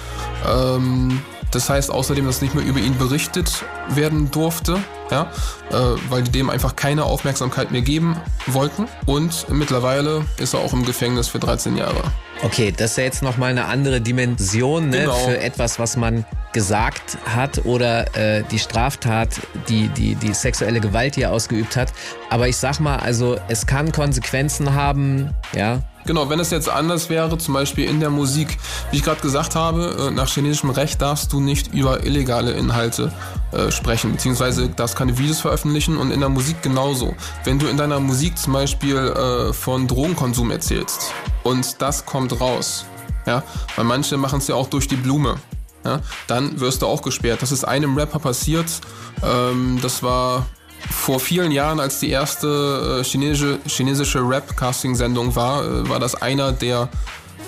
[0.48, 4.78] Ähm, das heißt außerdem, dass nicht mehr über ihn berichtet werden durfte,
[5.10, 5.30] ja,
[5.70, 5.74] äh,
[6.08, 8.16] weil die dem einfach keine Aufmerksamkeit mehr geben
[8.46, 8.88] wollten.
[9.06, 12.02] Und mittlerweile ist er auch im Gefängnis für 13 Jahre.
[12.42, 15.14] Okay, das ist ja jetzt nochmal eine andere Dimension ne, Genau.
[15.14, 19.28] für etwas, was man gesagt hat oder äh, die Straftat,
[19.68, 21.92] die, die, die sexuelle Gewalt, die er ausgeübt hat.
[22.30, 25.82] Aber ich sag mal, also es kann Konsequenzen haben, ja.
[26.04, 28.58] Genau, wenn es jetzt anders wäre, zum Beispiel in der Musik,
[28.90, 33.12] wie ich gerade gesagt habe, äh, nach chinesischem Recht darfst du nicht über illegale Inhalte
[33.52, 37.14] äh, sprechen, beziehungsweise darfst keine Videos veröffentlichen und in der Musik genauso.
[37.44, 41.12] Wenn du in deiner Musik zum Beispiel äh, von Drogenkonsum erzählst
[41.42, 42.84] und das kommt raus,
[43.26, 43.42] ja,
[43.76, 45.36] weil manche machen es ja auch durch die Blume,
[45.84, 47.42] ja, dann wirst du auch gesperrt.
[47.42, 48.80] Das ist einem Rapper passiert,
[49.22, 50.46] ähm, das war
[50.90, 56.52] vor vielen Jahren, als die erste äh, chinesische, chinesische Rap-Casting-Sendung war, äh, war das einer
[56.52, 56.88] der,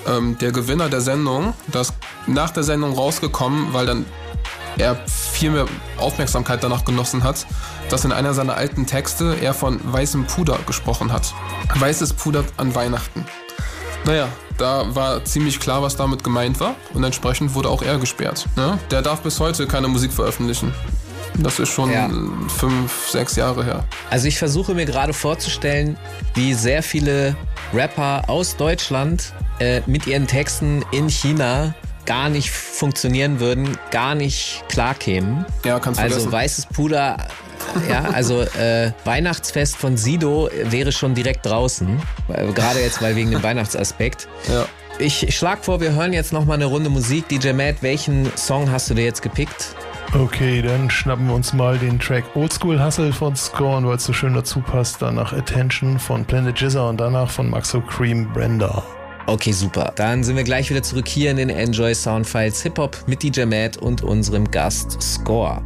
[0.06, 1.54] ähm, der Gewinner der Sendung.
[1.68, 1.92] Das
[2.26, 4.06] nach der Sendung rausgekommen, weil dann
[4.76, 5.66] er viel mehr
[5.98, 7.46] Aufmerksamkeit danach genossen hat,
[7.90, 11.32] dass in einer seiner alten Texte er von weißem Puder gesprochen hat.
[11.76, 13.24] Weißes Puder an Weihnachten.
[14.04, 14.28] Naja,
[14.58, 18.46] da war ziemlich klar, was damit gemeint war und entsprechend wurde auch er gesperrt.
[18.56, 18.78] Ne?
[18.90, 20.72] Der darf bis heute keine Musik veröffentlichen.
[21.38, 22.08] Das ist schon Ja.
[22.58, 23.84] fünf, sechs Jahre her.
[24.10, 25.96] Also ich versuche mir gerade vorzustellen,
[26.34, 27.34] wie sehr viele
[27.72, 31.74] Rapper aus Deutschland äh, mit ihren Texten in China
[32.06, 35.44] gar nicht funktionieren würden, gar nicht klarkämen.
[35.64, 36.32] Ja, kannst Also vergessen.
[36.32, 37.16] weißes Puder,
[37.88, 42.00] ja, also äh, Weihnachtsfest von Sido wäre schon direkt draußen.
[42.28, 44.28] Weil- Gerade jetzt, weil wegen dem Weihnachtsaspekt.
[44.48, 44.66] Ja.
[44.98, 47.28] Ich, schlag vor, wir hören jetzt noch mal eine Runde Musik.
[47.28, 49.74] DJ Matt, welchen Song hast du dir jetzt gepickt?
[50.14, 54.12] Okay, dann schnappen wir uns mal den Track Oldschool Hustle von Scorn, weil es so
[54.12, 55.02] schön dazu passt.
[55.02, 58.84] Danach Attention von Planet Jizzer und danach von Maxo Cream Brenda.
[59.26, 59.90] Okay, super.
[59.96, 63.46] Dann sind wir gleich wieder zurück hier in den Enjoy Soundfiles Hip Hop mit DJ
[63.46, 65.60] Matt und unserem Gast Score.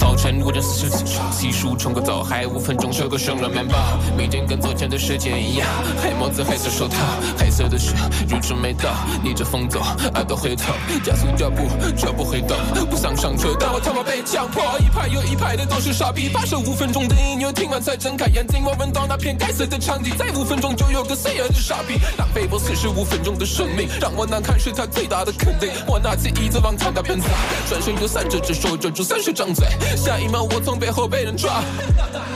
[0.00, 3.76] 早晨我的事情，洗漱冲个澡，还五分钟收个生了面包，
[4.16, 5.68] 每天跟昨天的时间一样，
[6.02, 6.96] 黑帽子黑色手套，
[7.36, 7.92] 黑色的雪
[8.26, 8.88] 日子没到，
[9.22, 9.78] 逆着风走，
[10.14, 10.72] 爱到回头，
[11.04, 27.28] 加速脚步绝不回头，不想上车，但我他妈被强迫，一排又一排的都是傻逼，发射五分钟的音乐，听完才睁开眼睛，我闻到那片该死的场景，再五分钟就有个 say 的傻逼，浪费我四十五分钟的生命，让我难堪是他最大的肯定，我拿起椅子往他那边砸，
[27.68, 29.66] 转身又三只只说着就三十张嘴，
[29.96, 31.62] 下一秒我从背后被人抓。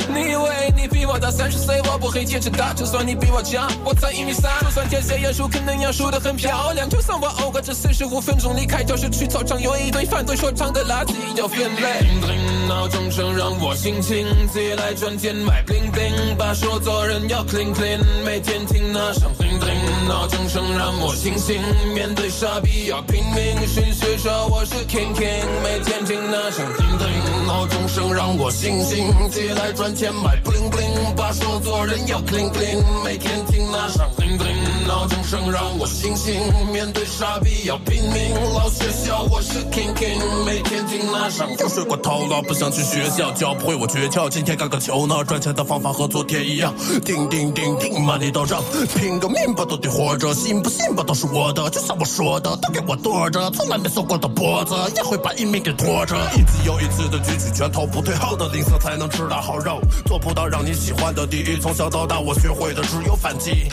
[0.09, 4.53] 你以为你比我大三十岁，我不会坚持打，就算你比我强，我才一米三。
[4.63, 6.89] 就算天蝎也输，可能要输得很漂亮。
[6.89, 12.01] 就算我偶尔这四十五分钟离开教室去操场，有一堆反对说唱的垃圾要分类。
[12.01, 19.69] 叮叮闹钟声让我心情起来赚钱买 bling bling，把说做人要 clean clean，每天听那声叮叮
[20.09, 21.61] 闹钟声让我清醒，
[21.95, 34.47] 面对傻逼要拼命，训学说我是 king king，每天听那声叮叮闹钟声让我醒醒起来赚钱买 bling bling，把说做人要 clean clean，每天听那声叮叮
[34.87, 36.41] 闹钟声让我醒醒，
[36.73, 41.49] 面对傻逼要拼命，老学校我是 king king，每天听那声。
[41.59, 44.29] 又睡过头了，不想去学校，教不会我诀窍。
[44.29, 46.75] 今天干个球呢，赚钱的方法和昨天一样。
[47.05, 48.63] 叮叮叮叮，满地到账，
[48.99, 50.33] 拼个命吧，都得活着。
[50.35, 51.69] 信不信吧，都是我的。
[51.71, 56.17] 就像我说的，都给我躲着，从来没受过的脖子，也会把一命给拖着。
[56.37, 59.81] 一次又一次的举拳头，不退后的吝啬才能吃到好肉。
[60.07, 63.69] 做不到让你喜欢的第一，从小到大我学会的只有反击。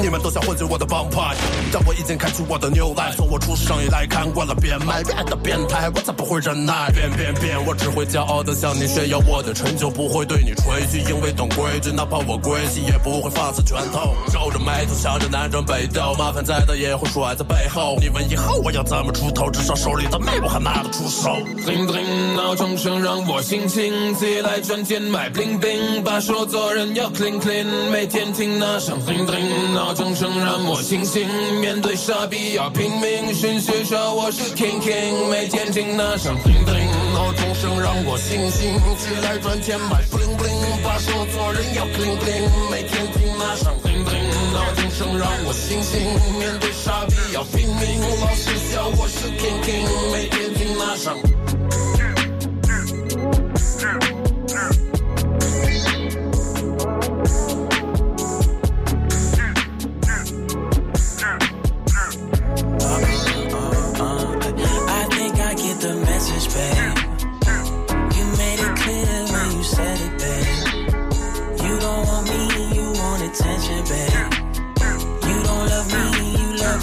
[0.00, 1.34] 你们都想混进我的帮派，
[1.72, 3.16] 但我已经开出我的 new life。
[3.16, 6.90] 从我出生以来，看惯了变卖，变得变态，我才不会忍耐。
[6.92, 14.14] 变变变，我只会骄傲的向你炫耀我的成就，不会对你吹嘘，因为懂规矩，哪怕我归西，也不会放肆拳头。
[14.28, 17.96] 皱着眉头，想着南征北斗，麻烦再大也会甩在背后。
[18.00, 21.34] 你问以后我要怎么出头，至少手里的妹我还拿得出手。
[21.64, 31.26] 叮叮闹钟声让我心情起来赚钱买 bling bling，把说做人要 clean clean，每天听那声叮叮闹钟声让我清醒，
[31.60, 36.74] 面对傻逼要拼命，寻学说我是 king king，每天听那声叮叮
[37.14, 44.14] 闹钟声让我清醒起来赚钱买 bling bling，把说做人要 clean clean，每天听那声叮叮
[44.52, 46.00] 闹钟声让我清醒，
[46.38, 51.37] 面对傻逼要拼命，老师笑我是 king king，每天听那声。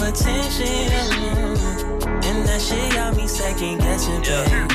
[0.06, 0.92] Attention.
[2.26, 4.70] And that shit got me second guessing, babe.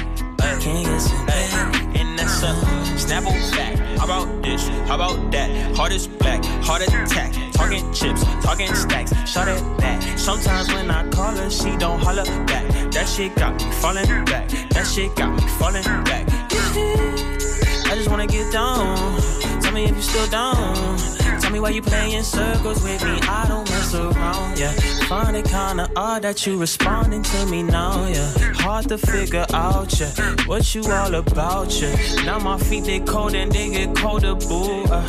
[0.59, 1.95] Can't guess it, babe.
[1.95, 2.53] And that's a
[2.99, 3.77] Snapple back.
[3.97, 4.67] How about this?
[4.87, 5.75] How about that?
[5.75, 7.33] Heart is black, heart attack.
[7.53, 9.13] Talking chips, talking stacks.
[9.29, 10.01] Shot it back.
[10.17, 12.67] Sometimes when I call her, she don't holler back.
[12.91, 14.49] That shit got me falling back.
[14.71, 16.27] That shit got me falling back.
[17.89, 19.21] I just wanna get down.
[19.61, 21.20] Tell me if you still down.
[21.41, 23.19] Tell me why you playing circles with me.
[23.23, 24.71] I don't mess around, yeah.
[25.09, 28.31] Find it kinda odd that you responding to me now, yeah.
[28.63, 30.11] Hard to figure out, yeah.
[30.45, 31.95] What you all about, yeah.
[32.25, 34.83] Now my feet they cold and they get colder, boo.
[34.83, 35.03] Uh,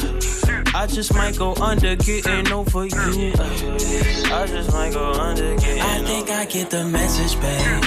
[0.74, 3.32] I just might go under getting over you.
[3.38, 7.84] Uh, I just might go under getting I think I get the message, babe.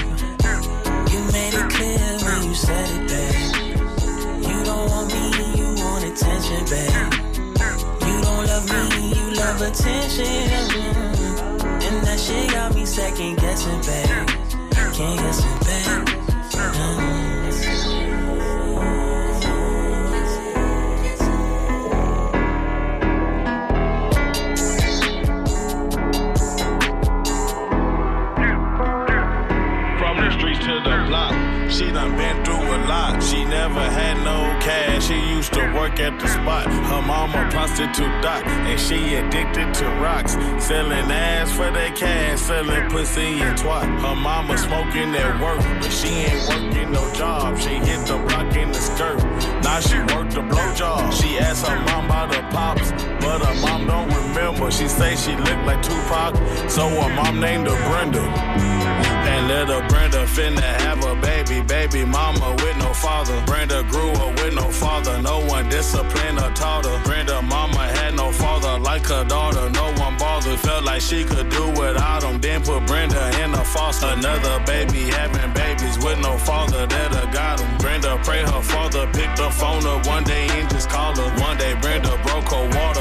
[1.12, 3.35] You made it clear when you said it, babe.
[10.20, 10.96] Attention.
[11.86, 14.28] And that shit got me second guessing, babe.
[14.94, 16.22] Can't guess it, babe.
[30.56, 33.22] To the block, she done been through a lot.
[33.22, 35.08] She never had no cash.
[35.08, 36.15] She used to work at
[36.46, 36.68] spot.
[36.68, 40.34] Her mama prostitute doc, and she addicted to rocks.
[40.64, 43.86] Selling ass for that cash, selling pussy and twat.
[44.00, 47.58] Her mama smoking at work, but she ain't working no job.
[47.58, 49.20] She hit the block in the skirt.
[49.64, 51.12] Now she worked the blowjob.
[51.20, 52.92] She asked her mom about her pops,
[53.22, 54.70] but her mom don't remember.
[54.72, 56.36] She say she looked like Tupac,
[56.70, 58.75] so her mom named her Brenda.
[59.46, 63.40] Little Brenda finna have a baby, baby mama with no father.
[63.46, 67.04] Brenda grew up with no father, no one disciplined or taught her.
[67.04, 70.60] Brenda mama had no father like her daughter, no one bothered.
[70.60, 74.08] Felt like she could do without him, then put Brenda in a foster.
[74.08, 77.78] Another baby having babies with no father that'll got him.
[77.78, 81.30] Brenda pray her father picked the phone up one day and just called her.
[81.40, 82.95] One day Brenda broke her water,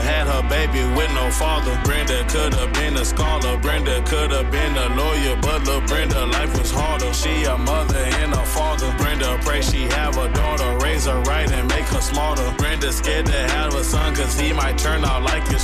[0.00, 1.78] had her baby with no father.
[1.84, 6.26] Brenda could have been a scholar, Brenda could have been a lawyer, but little Brenda
[6.26, 7.12] life was harder.
[7.12, 8.94] She a mother and a father.
[8.98, 12.48] Brenda pray she have a daughter, raise her right and make her smarter.
[12.58, 15.46] Brenda scared to have a son cause he might turn out like.
[15.48, 15.55] Her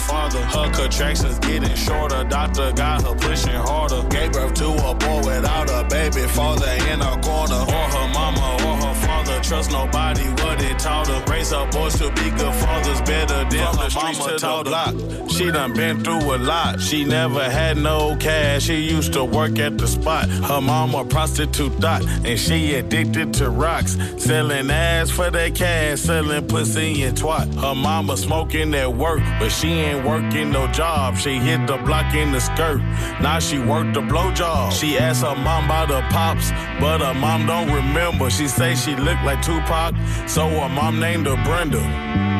[0.82, 4.02] contractions getting shorter, doctor got her pushing harder.
[4.08, 7.62] Gave birth to a boy without a baby father in a corner.
[7.78, 11.22] Or her mama or her father, trust nobody what it taught her.
[11.30, 15.28] Raise her boys to be good fathers better than her mama taught her.
[15.28, 16.80] She done been through a lot.
[16.80, 18.64] She never had no cash.
[18.64, 20.28] She used to work at the spot.
[20.28, 23.96] Her mama prostitute thought, and she addicted to rocks.
[24.18, 27.54] Selling ass for that cash, selling pussy and twat.
[27.54, 31.16] Her mama smoking at work, but she ain't working no job.
[31.16, 32.80] She hit the block in the skirt.
[33.20, 34.72] Now she worked the blowjob.
[34.72, 36.50] She asked her mom about the pops,
[36.80, 38.30] but her mom don't remember.
[38.30, 39.94] She say she looked like Tupac,
[40.26, 42.31] so her mom named her Brenda.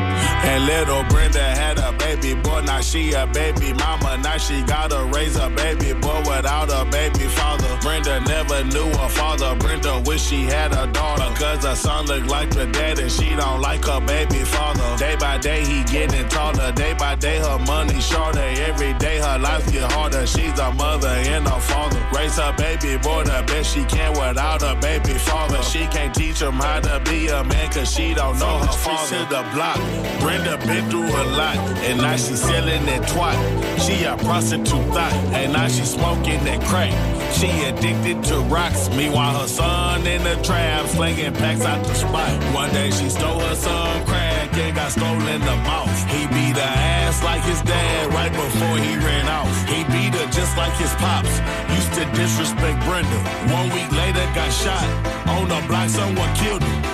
[0.43, 4.17] And little Brenda had a baby boy, now she a baby mama.
[4.21, 7.77] Now she gotta raise a baby boy without a baby father.
[7.81, 9.55] Brenda never knew her father.
[9.55, 11.33] Brenda wish she had a daughter.
[11.39, 14.97] Cause her son look like her dad and she don't like her baby father.
[14.97, 16.71] Day by day he getting taller.
[16.73, 18.39] Day by day her money shorter.
[18.69, 20.27] Every day her life get harder.
[20.27, 22.05] She's a mother and a father.
[22.13, 25.63] Raise her baby boy the best she can without a baby father.
[25.63, 29.23] She can't teach him how to be a man cause she don't know her father.
[29.23, 29.77] To the block.
[30.19, 33.37] Brenda been through a lot, and now she selling that twat.
[33.85, 36.93] She a prostitute thought, and now she smoking that crack.
[37.33, 42.31] She addicted to rocks, meanwhile her son in the trap, slinging packs out the spot.
[42.53, 45.89] One day she stole her son crack and got stolen the mouth.
[46.09, 49.49] He beat her ass like his dad right before he ran out.
[49.67, 51.33] He beat her just like his pops.
[51.73, 53.19] Used to disrespect Brenda.
[53.53, 54.85] One week later got shot
[55.27, 55.89] on the block.
[55.89, 56.92] Someone killed him.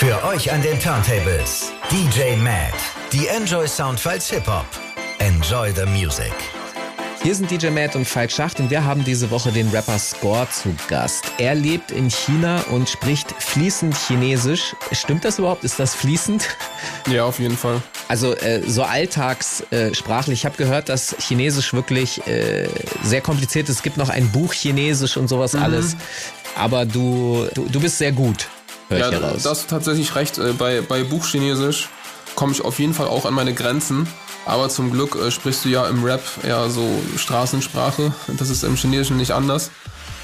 [0.00, 2.72] Für euch an den Turntables DJ Matt.
[3.12, 4.64] Die Enjoy Soundfiles Hip Hop.
[5.18, 6.32] Enjoy the Music.
[7.22, 10.48] Hier sind DJ Matt und Falk Schacht und wir haben diese Woche den Rapper Score
[10.48, 11.24] zu Gast.
[11.36, 14.74] Er lebt in China und spricht fließend Chinesisch.
[14.92, 15.64] Stimmt das überhaupt?
[15.64, 16.48] Ist das fließend?
[17.06, 17.82] Ja, auf jeden Fall.
[18.08, 20.38] Also äh, so alltagssprachlich.
[20.40, 22.66] ich habe gehört, dass Chinesisch wirklich äh,
[23.04, 23.76] sehr kompliziert ist.
[23.76, 25.62] Es gibt noch ein Buch Chinesisch und sowas Mhm.
[25.62, 25.96] alles.
[26.56, 28.48] Aber du, du, du bist sehr gut,
[28.90, 29.42] Ja, ich da heraus.
[29.42, 30.38] da hast du tatsächlich recht.
[30.38, 31.88] Äh, Bei, bei Buchchinesisch
[32.34, 34.06] komme ich auf jeden Fall auch an meine Grenzen.
[34.46, 38.12] Aber zum Glück äh, sprichst du ja im Rap eher so Straßensprache.
[38.38, 39.70] Das ist im Chinesischen nicht anders.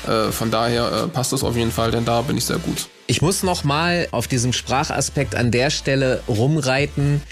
[0.07, 2.87] Äh, von daher äh, passt das auf jeden Fall, denn da bin ich sehr gut.
[3.09, 7.23] Ich muss noch mal auf diesem Sprachaspekt an der Stelle rumreiten.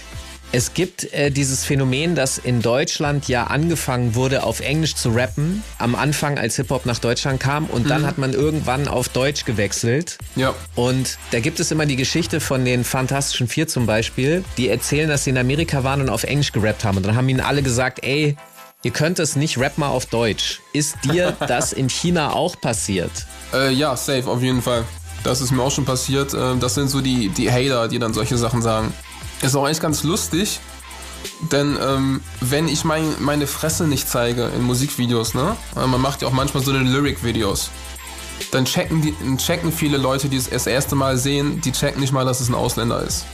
[0.56, 5.64] Es gibt äh, dieses Phänomen, dass in Deutschland ja angefangen wurde, auf Englisch zu rappen.
[5.78, 7.66] Am Anfang, als Hip-Hop nach Deutschland kam.
[7.66, 8.06] Und dann Mhm.
[8.06, 10.16] hat man irgendwann auf Deutsch gewechselt.
[10.36, 10.54] Ja.
[10.76, 15.08] Und da gibt es immer die Geschichte von den Fantastischen Vier zum Beispiel, die erzählen,
[15.08, 16.98] dass sie in Amerika waren und auf Englisch gerappt haben.
[16.98, 18.36] Und dann haben ihnen alle gesagt, ey,
[18.84, 20.60] ihr könnt es nicht, rap mal auf Deutsch.
[20.72, 23.10] Ist dir das in China auch passiert?
[23.52, 24.84] Äh, ja, safe, auf jeden Fall.
[25.24, 26.32] Das ist mir auch schon passiert.
[26.32, 28.92] Äh, das sind so die, die Hater, die dann solche Sachen sagen.
[29.42, 30.60] Ist auch eigentlich ganz lustig,
[31.52, 35.56] denn ähm, wenn ich mein, meine Fresse nicht zeige in Musikvideos, ne?
[35.76, 37.70] äh, Man macht ja auch manchmal so eine Lyric-Videos.
[38.50, 42.12] Dann checken, die, checken viele Leute, die es das erste Mal sehen, die checken nicht
[42.12, 43.26] mal, dass es ein Ausländer ist.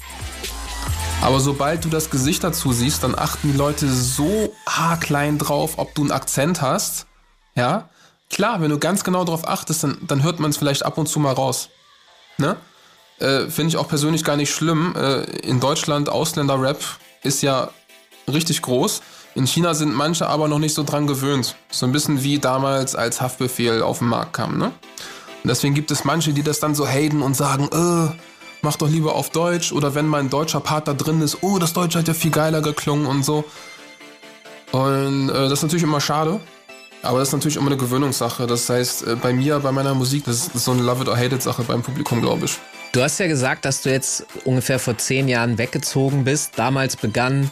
[1.23, 5.95] Aber sobald du das Gesicht dazu siehst, dann achten die Leute so haarklein drauf, ob
[5.95, 7.07] du einen Akzent hast.
[7.55, 7.91] Ja,
[8.31, 11.09] klar, wenn du ganz genau darauf achtest, dann, dann hört man es vielleicht ab und
[11.09, 11.69] zu mal raus.
[12.39, 12.57] Ne?
[13.21, 14.95] Äh, Finde ich auch persönlich gar nicht schlimm.
[14.97, 16.83] Äh, in Deutschland Ausländer-Rap
[17.23, 17.71] ist ja
[18.33, 19.03] richtig groß.
[19.35, 21.55] In China sind manche aber noch nicht so dran gewöhnt.
[21.71, 24.59] So ein bisschen wie damals, als Haftbefehl auf den Markt kam.
[24.59, 24.67] Ne?
[24.67, 28.17] Und deswegen gibt es manche, die das dann so haten und sagen, äh,
[28.63, 29.73] mach doch lieber auf Deutsch.
[29.73, 32.31] Oder wenn mal ein deutscher Part da drin ist, oh, das Deutsche hat ja viel
[32.31, 33.45] geiler geklungen und so.
[34.73, 36.41] Und äh, das ist natürlich immer schade.
[37.03, 38.47] Aber das ist natürlich immer eine Gewöhnungssache.
[38.47, 41.17] Das heißt, äh, bei mir, bei meiner Musik, das ist so eine Love it or
[41.17, 42.59] hate it Sache beim Publikum, glaube ich.
[42.93, 46.59] Du hast ja gesagt, dass du jetzt ungefähr vor zehn Jahren weggezogen bist.
[46.59, 47.51] Damals begann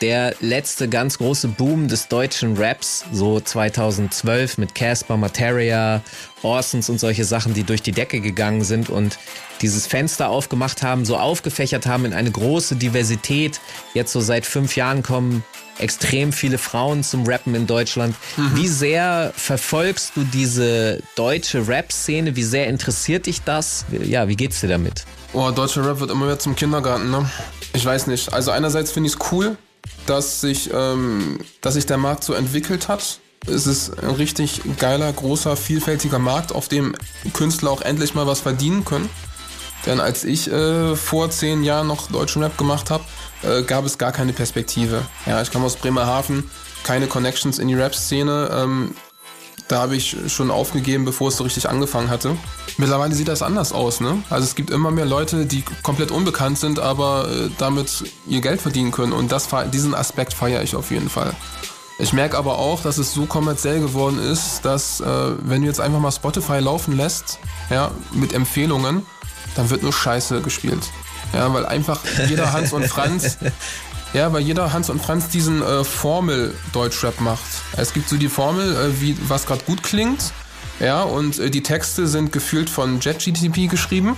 [0.00, 6.02] der letzte ganz große Boom des deutschen Raps, so 2012 mit Casper, Materia,
[6.42, 9.18] Orsons und solche Sachen, die durch die Decke gegangen sind und
[9.60, 13.60] dieses Fenster aufgemacht haben, so aufgefächert haben in eine große Diversität.
[13.94, 15.44] Jetzt so seit fünf Jahren kommen
[15.80, 18.14] extrem viele Frauen zum Rappen in Deutschland.
[18.54, 22.36] Wie sehr verfolgst du diese deutsche Rap-Szene?
[22.36, 23.84] Wie sehr interessiert dich das?
[23.90, 25.04] Ja, wie geht's dir damit?
[25.32, 27.30] Oh, deutscher Rap wird immer mehr zum Kindergarten, ne?
[27.72, 28.32] Ich weiß nicht.
[28.32, 29.56] Also einerseits finde ich es cool,
[30.06, 33.20] dass sich, ähm, dass sich der Markt so entwickelt hat.
[33.46, 36.94] Es ist ein richtig geiler, großer, vielfältiger Markt, auf dem
[37.32, 39.08] Künstler auch endlich mal was verdienen können.
[39.86, 43.04] Denn als ich äh, vor zehn Jahren noch deutschen Rap gemacht habe,
[43.42, 45.02] äh, gab es gar keine Perspektive.
[45.26, 46.48] Ja, ich kam aus Bremerhaven,
[46.84, 48.50] keine Connections in die Rap-Szene.
[48.52, 48.94] Ähm,
[49.68, 52.36] da habe ich schon aufgegeben, bevor es so richtig angefangen hatte.
[52.76, 54.20] Mittlerweile sieht das anders aus, ne?
[54.28, 58.60] Also es gibt immer mehr Leute, die komplett unbekannt sind, aber äh, damit ihr Geld
[58.60, 59.12] verdienen können.
[59.12, 61.34] Und das, diesen Aspekt feiere ich auf jeden Fall.
[62.00, 65.04] Ich merke aber auch, dass es so kommerziell geworden ist, dass äh,
[65.42, 67.38] wenn du jetzt einfach mal Spotify laufen lässt,
[67.68, 69.06] ja, mit Empfehlungen,
[69.54, 70.82] dann wird nur Scheiße gespielt.
[71.32, 73.38] Ja, weil einfach jeder Hans und Franz
[74.12, 77.44] ja, weil jeder Hans und Franz diesen äh, Formel Deutschrap macht.
[77.76, 80.32] Es gibt so die Formel, äh, wie was gerade gut klingt.
[80.80, 84.16] Ja, und äh, die Texte sind gefühlt von JetGTP geschrieben,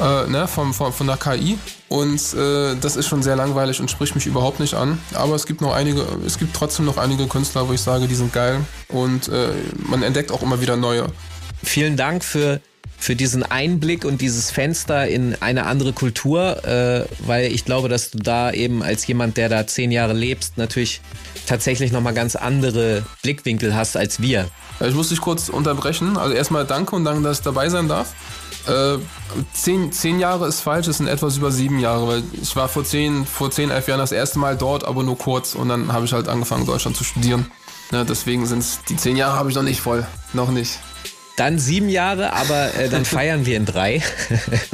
[0.00, 1.58] äh, ne, vom, vom, von der KI.
[1.88, 5.00] Und äh, das ist schon sehr langweilig und spricht mich überhaupt nicht an.
[5.14, 8.14] Aber es gibt noch einige, es gibt trotzdem noch einige Künstler, wo ich sage, die
[8.14, 8.60] sind geil.
[8.88, 9.52] Und äh,
[9.88, 11.06] man entdeckt auch immer wieder neue.
[11.62, 12.60] Vielen Dank für,
[12.98, 18.10] für diesen Einblick und dieses Fenster in eine andere Kultur, äh, weil ich glaube, dass
[18.10, 21.00] du da eben als jemand, der da zehn Jahre lebst, natürlich
[21.46, 24.48] tatsächlich nochmal ganz andere Blickwinkel hast als wir.
[24.80, 26.16] Ich muss dich kurz unterbrechen.
[26.16, 28.14] Also erstmal danke und danke, dass ich dabei sein darf.
[28.66, 28.98] Äh,
[29.54, 32.84] zehn, zehn Jahre ist falsch, es sind etwas über sieben Jahre, weil ich war vor
[32.84, 36.04] zehn, vor zehn, elf Jahren das erste Mal dort, aber nur kurz und dann habe
[36.04, 37.50] ich halt angefangen, Deutschland zu studieren.
[37.92, 40.06] Ja, deswegen sind es die zehn Jahre habe ich noch nicht voll.
[40.34, 40.78] Noch nicht.
[41.38, 44.02] Dann sieben Jahre, aber äh, dann feiern wir in drei.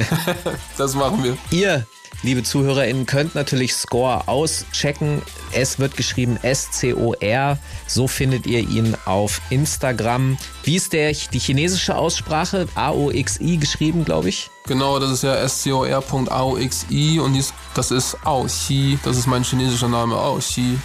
[0.77, 1.37] das machen wir.
[1.51, 1.85] Ihr,
[2.23, 5.21] liebe ZuhörerInnen, könnt natürlich Score auschecken.
[5.51, 7.59] Es wird geschrieben S-C-O-R.
[7.85, 10.39] So findet ihr ihn auf Instagram.
[10.63, 12.67] Wie ist der, die chinesische Aussprache?
[12.73, 14.49] A-O-X-I geschrieben, glaube ich.
[14.65, 18.97] Genau, das ist ja scor.aoxi und dies, das ist Aoxi.
[19.03, 20.79] Das ist mein chinesischer Name, Aoxi.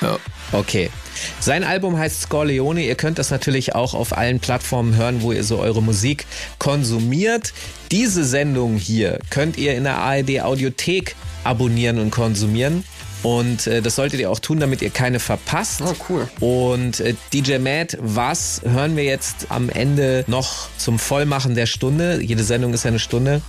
[0.00, 0.18] Ja.
[0.52, 0.90] Okay.
[1.38, 2.84] Sein Album heißt Scorleone.
[2.84, 6.26] Ihr könnt das natürlich auch auf allen Plattformen hören, wo ihr so eure Musik
[6.58, 7.52] konsumiert.
[7.90, 12.84] Diese Sendung hier könnt ihr in der ARD Audiothek abonnieren und konsumieren.
[13.22, 15.82] Und äh, das solltet ihr auch tun, damit ihr keine verpasst.
[15.84, 16.28] Oh, cool.
[16.40, 22.20] Und äh, DJ Matt, was hören wir jetzt am Ende noch zum Vollmachen der Stunde?
[22.22, 23.42] Jede Sendung ist ja eine Stunde.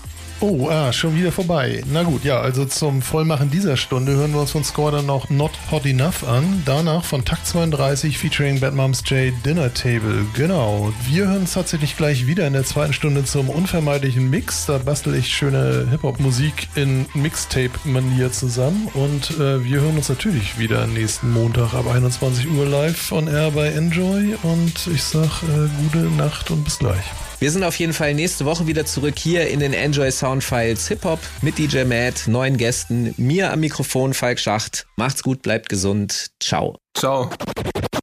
[0.43, 1.83] Oh, ah, schon wieder vorbei.
[1.85, 5.29] Na gut, ja, also zum Vollmachen dieser Stunde hören wir uns von Score dann noch
[5.29, 6.63] Not Hot Enough an.
[6.65, 10.25] Danach von Takt 32 featuring Bad Moms J Dinner Table.
[10.33, 10.91] Genau.
[11.07, 14.65] Wir hören uns tatsächlich gleich wieder in der zweiten Stunde zum unvermeidlichen Mix.
[14.65, 18.87] Da bastel ich schöne Hip-Hop-Musik in Mixtape-Manier zusammen.
[18.95, 23.51] Und äh, wir hören uns natürlich wieder nächsten Montag ab 21 Uhr live on air
[23.51, 24.35] bei Enjoy.
[24.41, 27.05] Und ich sag äh, gute Nacht und bis gleich.
[27.41, 31.03] Wir sind auf jeden Fall nächste Woche wieder zurück hier in den Enjoy Soundfiles Hip
[31.05, 34.85] Hop mit DJ Matt, neuen Gästen, mir am Mikrofon Falk Schacht.
[34.95, 36.27] Macht's gut, bleibt gesund.
[36.39, 36.77] Ciao.
[36.94, 37.28] Ciao.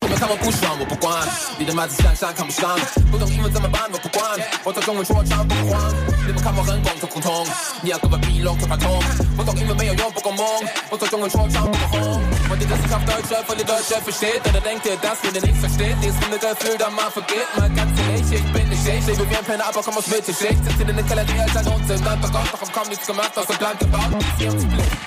[0.01, 2.78] 你们看我不爽，我不管，你的麦子向上看不上，
[3.09, 3.89] 不懂英文怎么办？
[3.91, 5.93] 我不管，我做中文说唱不慌。
[6.28, 7.47] 你们看我很拱，头恐同，
[7.82, 9.01] 你要跟我比拢就怕痛。
[9.36, 10.45] 不懂英文没有用，不够猛，
[10.91, 12.22] 我做中文说唱不够红。
[12.49, 15.95] 我的是auf Deutsch, voll die Deutsche versteht, oder denkt ihr, dass ihr nichts versteht?
[16.01, 19.43] Dieses Gefühl, da mal vergeht, mal ganz ehrlich, ich bin nicht ich, lebe wie ein
[19.43, 22.22] Penner, aber komm aus Mitte, Schicht, sitzt in der Keller, die Eltern und sind dann
[22.22, 24.11] bekommt, doch kaum nichts gemacht, aus dem Plan gebaut,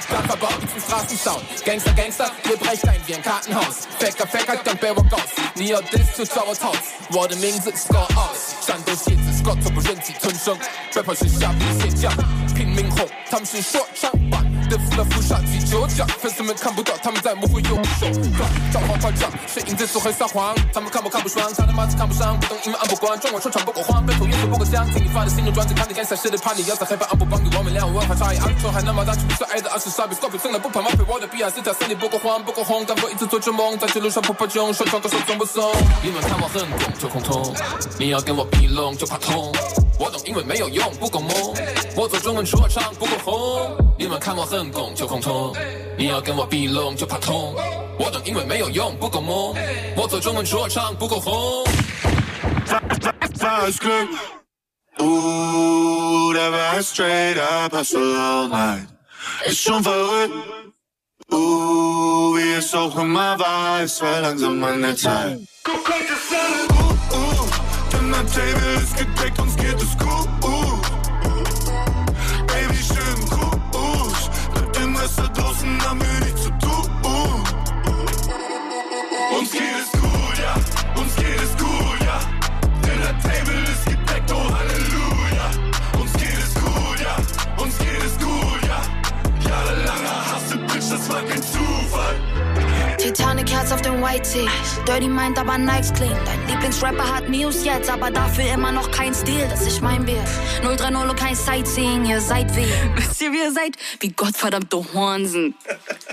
[0.08, 3.69] Plan verbaut, zum Straßensound, Gangster, Gangster, wir brechen ein wie ein Kartenhaus,
[3.99, 6.77] Fecker, Fecker, dann Barrow Ghost, 你要 diss 就找我 toss，
[7.11, 10.57] 我的名字 Score Ox，战斗蝎子 Scott 从不忍气吞声
[10.93, 12.11] ，rapper 是虾皮蟹将，
[12.55, 14.45] 拼命红，他们是说唱版。
[14.71, 35.71] 的福的福杀鸡酒酱，粉丝们看不到，他们在模糊右手段，召唤夸张，谁赢在做很撒谎，他们看不看不爽，看他妈子看不上，不懂英文按不惯，中文说唱不够慌，本土元素不够强，听你发的新的专辑，看你敢赛事的怕你要在黑板按不帮给我们亮文化差异，安全还那么大，去比最爱的二十傻逼，Scorpio 真的不怕马配我的比亚斯特森林不够慌不够红，但我一直做着梦，在这路上破破穷，说唱歌手总不松，
[36.03, 37.53] 你们看我很拱就空通，
[37.99, 39.51] 你要跟我比龙就怕痛。
[39.99, 41.29] 我懂英文没有用，不够猛。
[41.95, 43.77] 我做中文说唱不够红。
[43.99, 45.53] 你们看我很拱就空通，
[45.95, 47.53] 你要跟我比龙就怕痛。
[47.99, 49.53] 我懂英文没有用，不够猛。
[49.95, 51.63] 我做中文说唱不够红。
[54.97, 58.85] Uh, der war straight up, hustle all night.
[59.47, 60.33] Ist schon verrückt.
[61.31, 65.39] Uh, wie es auch immer war, es war langsam an der Zeit.
[65.63, 66.67] Guck heute Sonne.
[66.81, 67.47] Uh, uh,
[67.93, 70.40] denn am Table ist gedeckt, uns geht es gut.
[91.01, 91.60] was looking
[93.13, 94.47] Titanic Herz auf dem White Tee.
[94.87, 96.15] Dirty Mind, aber Nikes clean.
[96.25, 100.25] Dein Lieblingsrapper hat News jetzt, aber dafür immer noch kein Stil, das ich mein wird.
[100.63, 102.65] 030 und kein Sightseeing, ihr seid wie.
[102.95, 103.75] Wisst ihr, wie ihr seid?
[103.99, 105.55] Wie gottverdammte Hornsen.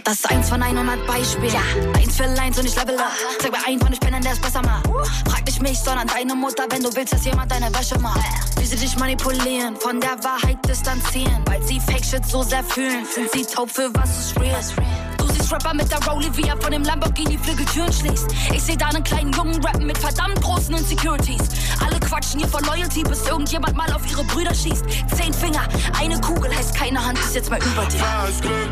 [0.02, 1.52] Das ist eins von 100 Beispielen.
[1.52, 1.60] Ja.
[2.00, 3.12] Eins für Lines und ich level up.
[3.40, 4.86] Sag mir ein von ich bin, der es besser macht.
[5.28, 8.20] Frag nicht mich, sondern deine Mutter, wenn du willst, dass jemand deine Wäsche macht.
[8.58, 11.44] Wie sie dich manipulieren, von der Wahrheit distanzieren.
[11.46, 15.07] Weil sie Fake Shit so sehr fühlen, sind sie taub für was ist real.
[15.18, 18.26] Du siehst Rapper mit der Rollie, wie er von dem Lamborghini Flügeltüren schließt.
[18.54, 21.42] Ich seh da einen kleinen Jungen rappen mit verdammt großen Insecurities.
[21.84, 24.84] Alle quatschen hier vor Loyalty, bis irgendjemand mal auf ihre Brüder schießt.
[25.16, 25.62] Zehn Finger,
[25.98, 27.98] eine Kugel heißt keine Hand ist jetzt mal über dir.
[27.98, 28.70] Falsch Glück.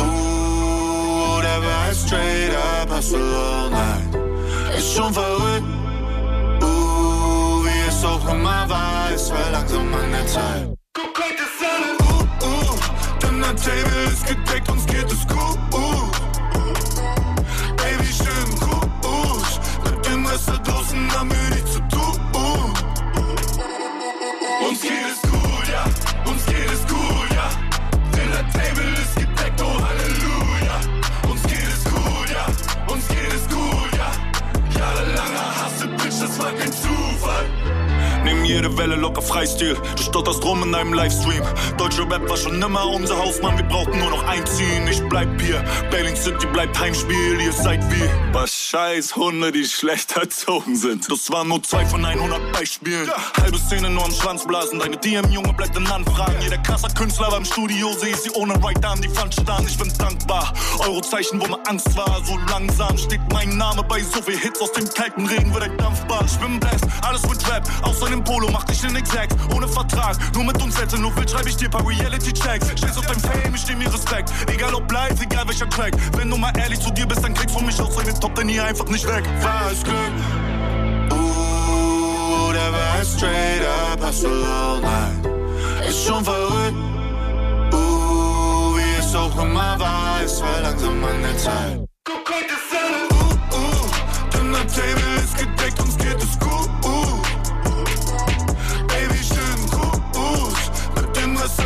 [0.00, 4.76] Uh, der war straight up, hustle all.
[4.76, 5.66] Ist schon verrückt.
[6.62, 10.68] Uh, wie es auch immer war, es war langsam an der Zeit.
[10.94, 11.96] Guck heute Sonne.
[12.00, 12.78] Uh, uh,
[13.22, 15.39] denn der Table ist gedeckt, uns geht es gut.
[20.46, 22.00] Da draußen haben wir nichts zu tun.
[24.68, 25.84] Uns geht es gut, ja.
[26.30, 27.50] Uns geht es gut, ja.
[28.16, 30.76] Denn der Table ist gedeckt, oh Halleluja.
[31.30, 32.92] Uns geht es gut, ja.
[32.92, 34.10] Uns geht es gut, ja.
[34.78, 37.46] Jahrelanger Hasse, Bitch, das war kein Zufall.
[38.24, 39.76] Nimm jede Welle locker Freistil.
[39.96, 41.42] Du stotterst rum in deinem Livestream.
[41.78, 43.56] Deutsche Rap war schon immer unser Hausmann.
[43.56, 44.86] Wir brauchten nur noch einziehen.
[44.88, 45.64] Ich bleib hier.
[45.90, 47.40] Bailing City bleibt Heimspiel.
[47.40, 51.10] Ihr seid wie was scheiß Hunde, die schlecht erzogen sind.
[51.10, 53.10] Das waren nur zwei von 100 Beispielen.
[53.36, 54.78] Halbe Szene nur am Schwanz blasen.
[54.78, 56.36] Deine DM-Junge bleibt in Anfragen.
[56.40, 59.66] Jeder krasser Künstler beim Studio sehe ich sie ohne Right an die Wand starren.
[59.66, 60.52] Ich bin dankbar.
[60.78, 62.22] Eurozeichen, wo mir Angst war.
[62.24, 65.76] So langsam steht mein Name bei so viel Hits aus dem kalten Regen wird er
[65.76, 66.24] dampfbar.
[66.24, 67.68] Ich bin blessed, alles mit Rap.
[67.82, 69.34] Außer dem Polo mach dich in Exact.
[69.52, 72.68] Ohne Vertrag, nur mit uns hätte nur will, schreib ich dir paar Reality-Checks.
[72.76, 74.30] Stehst auf deinem Fame, ich steh mir Respekt.
[74.46, 75.94] Egal ob live, egal welcher Track.
[76.16, 78.59] Wenn du mal ehrlich zu dir bist, dann kriegst du mich aus deinem Top, denn
[78.60, 79.24] hier einfach nicht weg.
[79.40, 79.96] Falsch Glück.
[81.12, 85.88] Uh, der war straight up, hustle all night.
[85.88, 86.76] Ist schon verrückt.
[87.72, 91.80] Uh, wie es auch immer war, es war langsam an der Zeit.
[92.04, 93.02] Guck heute Sonne.
[93.12, 93.90] Uh, uh,
[94.32, 96.70] denn der Table ist gedeckt, uns geht es gut.
[96.84, 97.22] Uh,
[98.88, 100.52] Baby, schön cool.
[100.96, 101.60] Mit dem Rest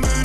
[0.00, 0.21] make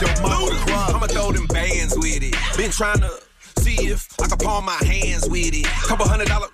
[0.00, 0.50] your mama.
[0.94, 2.34] I'ma throw them bands with it.
[2.56, 3.10] Been trying to
[3.58, 5.66] see if I can palm my hands with it.
[5.66, 6.48] Couple hundred dollar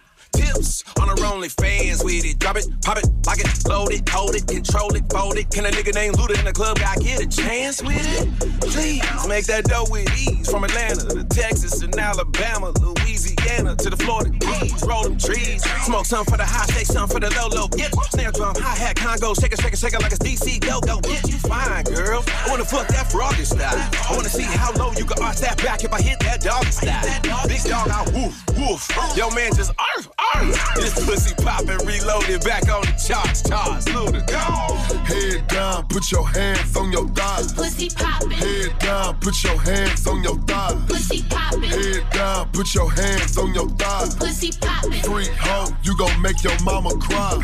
[1.22, 2.38] her only fans with it.
[2.38, 5.50] Drop it, pop it, lock it, load it, hold it, control it, fold it.
[5.50, 8.28] Can a nigga named Luda in the club guy get a chance with it?
[8.60, 10.50] Please make that dough with ease.
[10.50, 14.82] From Atlanta to Texas and Alabama, Louisiana to the Florida Keys.
[14.86, 17.68] Roll them trees, smoke some for the high, shake some for the low low.
[17.76, 20.60] Yeah, snare drum, hi hat, Congo, shake it, shake it, shake it like it's DC.
[20.60, 22.24] Go go, get you fine, girl.
[22.26, 23.78] I wanna fuck that froggy style.
[23.78, 26.70] I wanna see how low you can arch that back if I hit that doggy
[26.70, 27.04] style.
[27.48, 29.16] Big dog, I woof woof.
[29.16, 30.76] Yo man just arf arf.
[31.12, 33.84] Pussy poppin', reloaded back on the charts, charts.
[33.92, 34.74] Luda, go.
[35.04, 37.52] Head down, put your hands on your thighs.
[37.52, 40.80] Pussy poppin', Head down, put your hands on your thighs.
[40.88, 44.14] pussy poppin', Head down, put your hands on your thighs.
[44.14, 47.38] pussy poppin', Freak hoe, you gon' make your mama cry.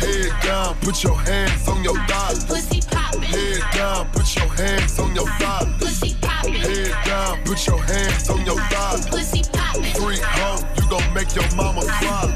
[0.00, 2.44] Head down, put your hands on your thighs.
[2.46, 5.68] pussy poppin', Head down, put your hands on your thighs.
[5.78, 9.06] pussy poppin', Head down, put your hands on your thighs.
[9.06, 9.84] pussy poppin'.
[10.00, 12.26] Freak hoe, you gon' make your mama cry.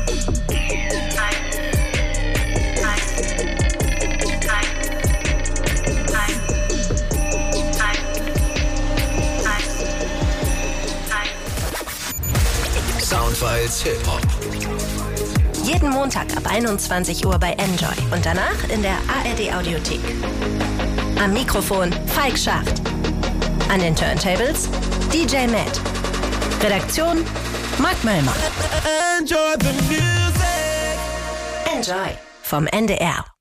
[13.01, 14.23] Soundfiles Hip Hop.
[15.65, 20.01] Jeden Montag ab 21 Uhr bei Enjoy und danach in der ARD Audiothek.
[21.21, 22.81] Am Mikrofon Falk Schacht.
[23.69, 24.69] An den Turntables
[25.13, 25.81] DJ Matt.
[26.63, 27.25] Redaktion
[27.85, 28.35] Mark Möllmann.
[29.19, 30.99] Enjoy the music.
[31.77, 33.34] Enjoy vom NDR.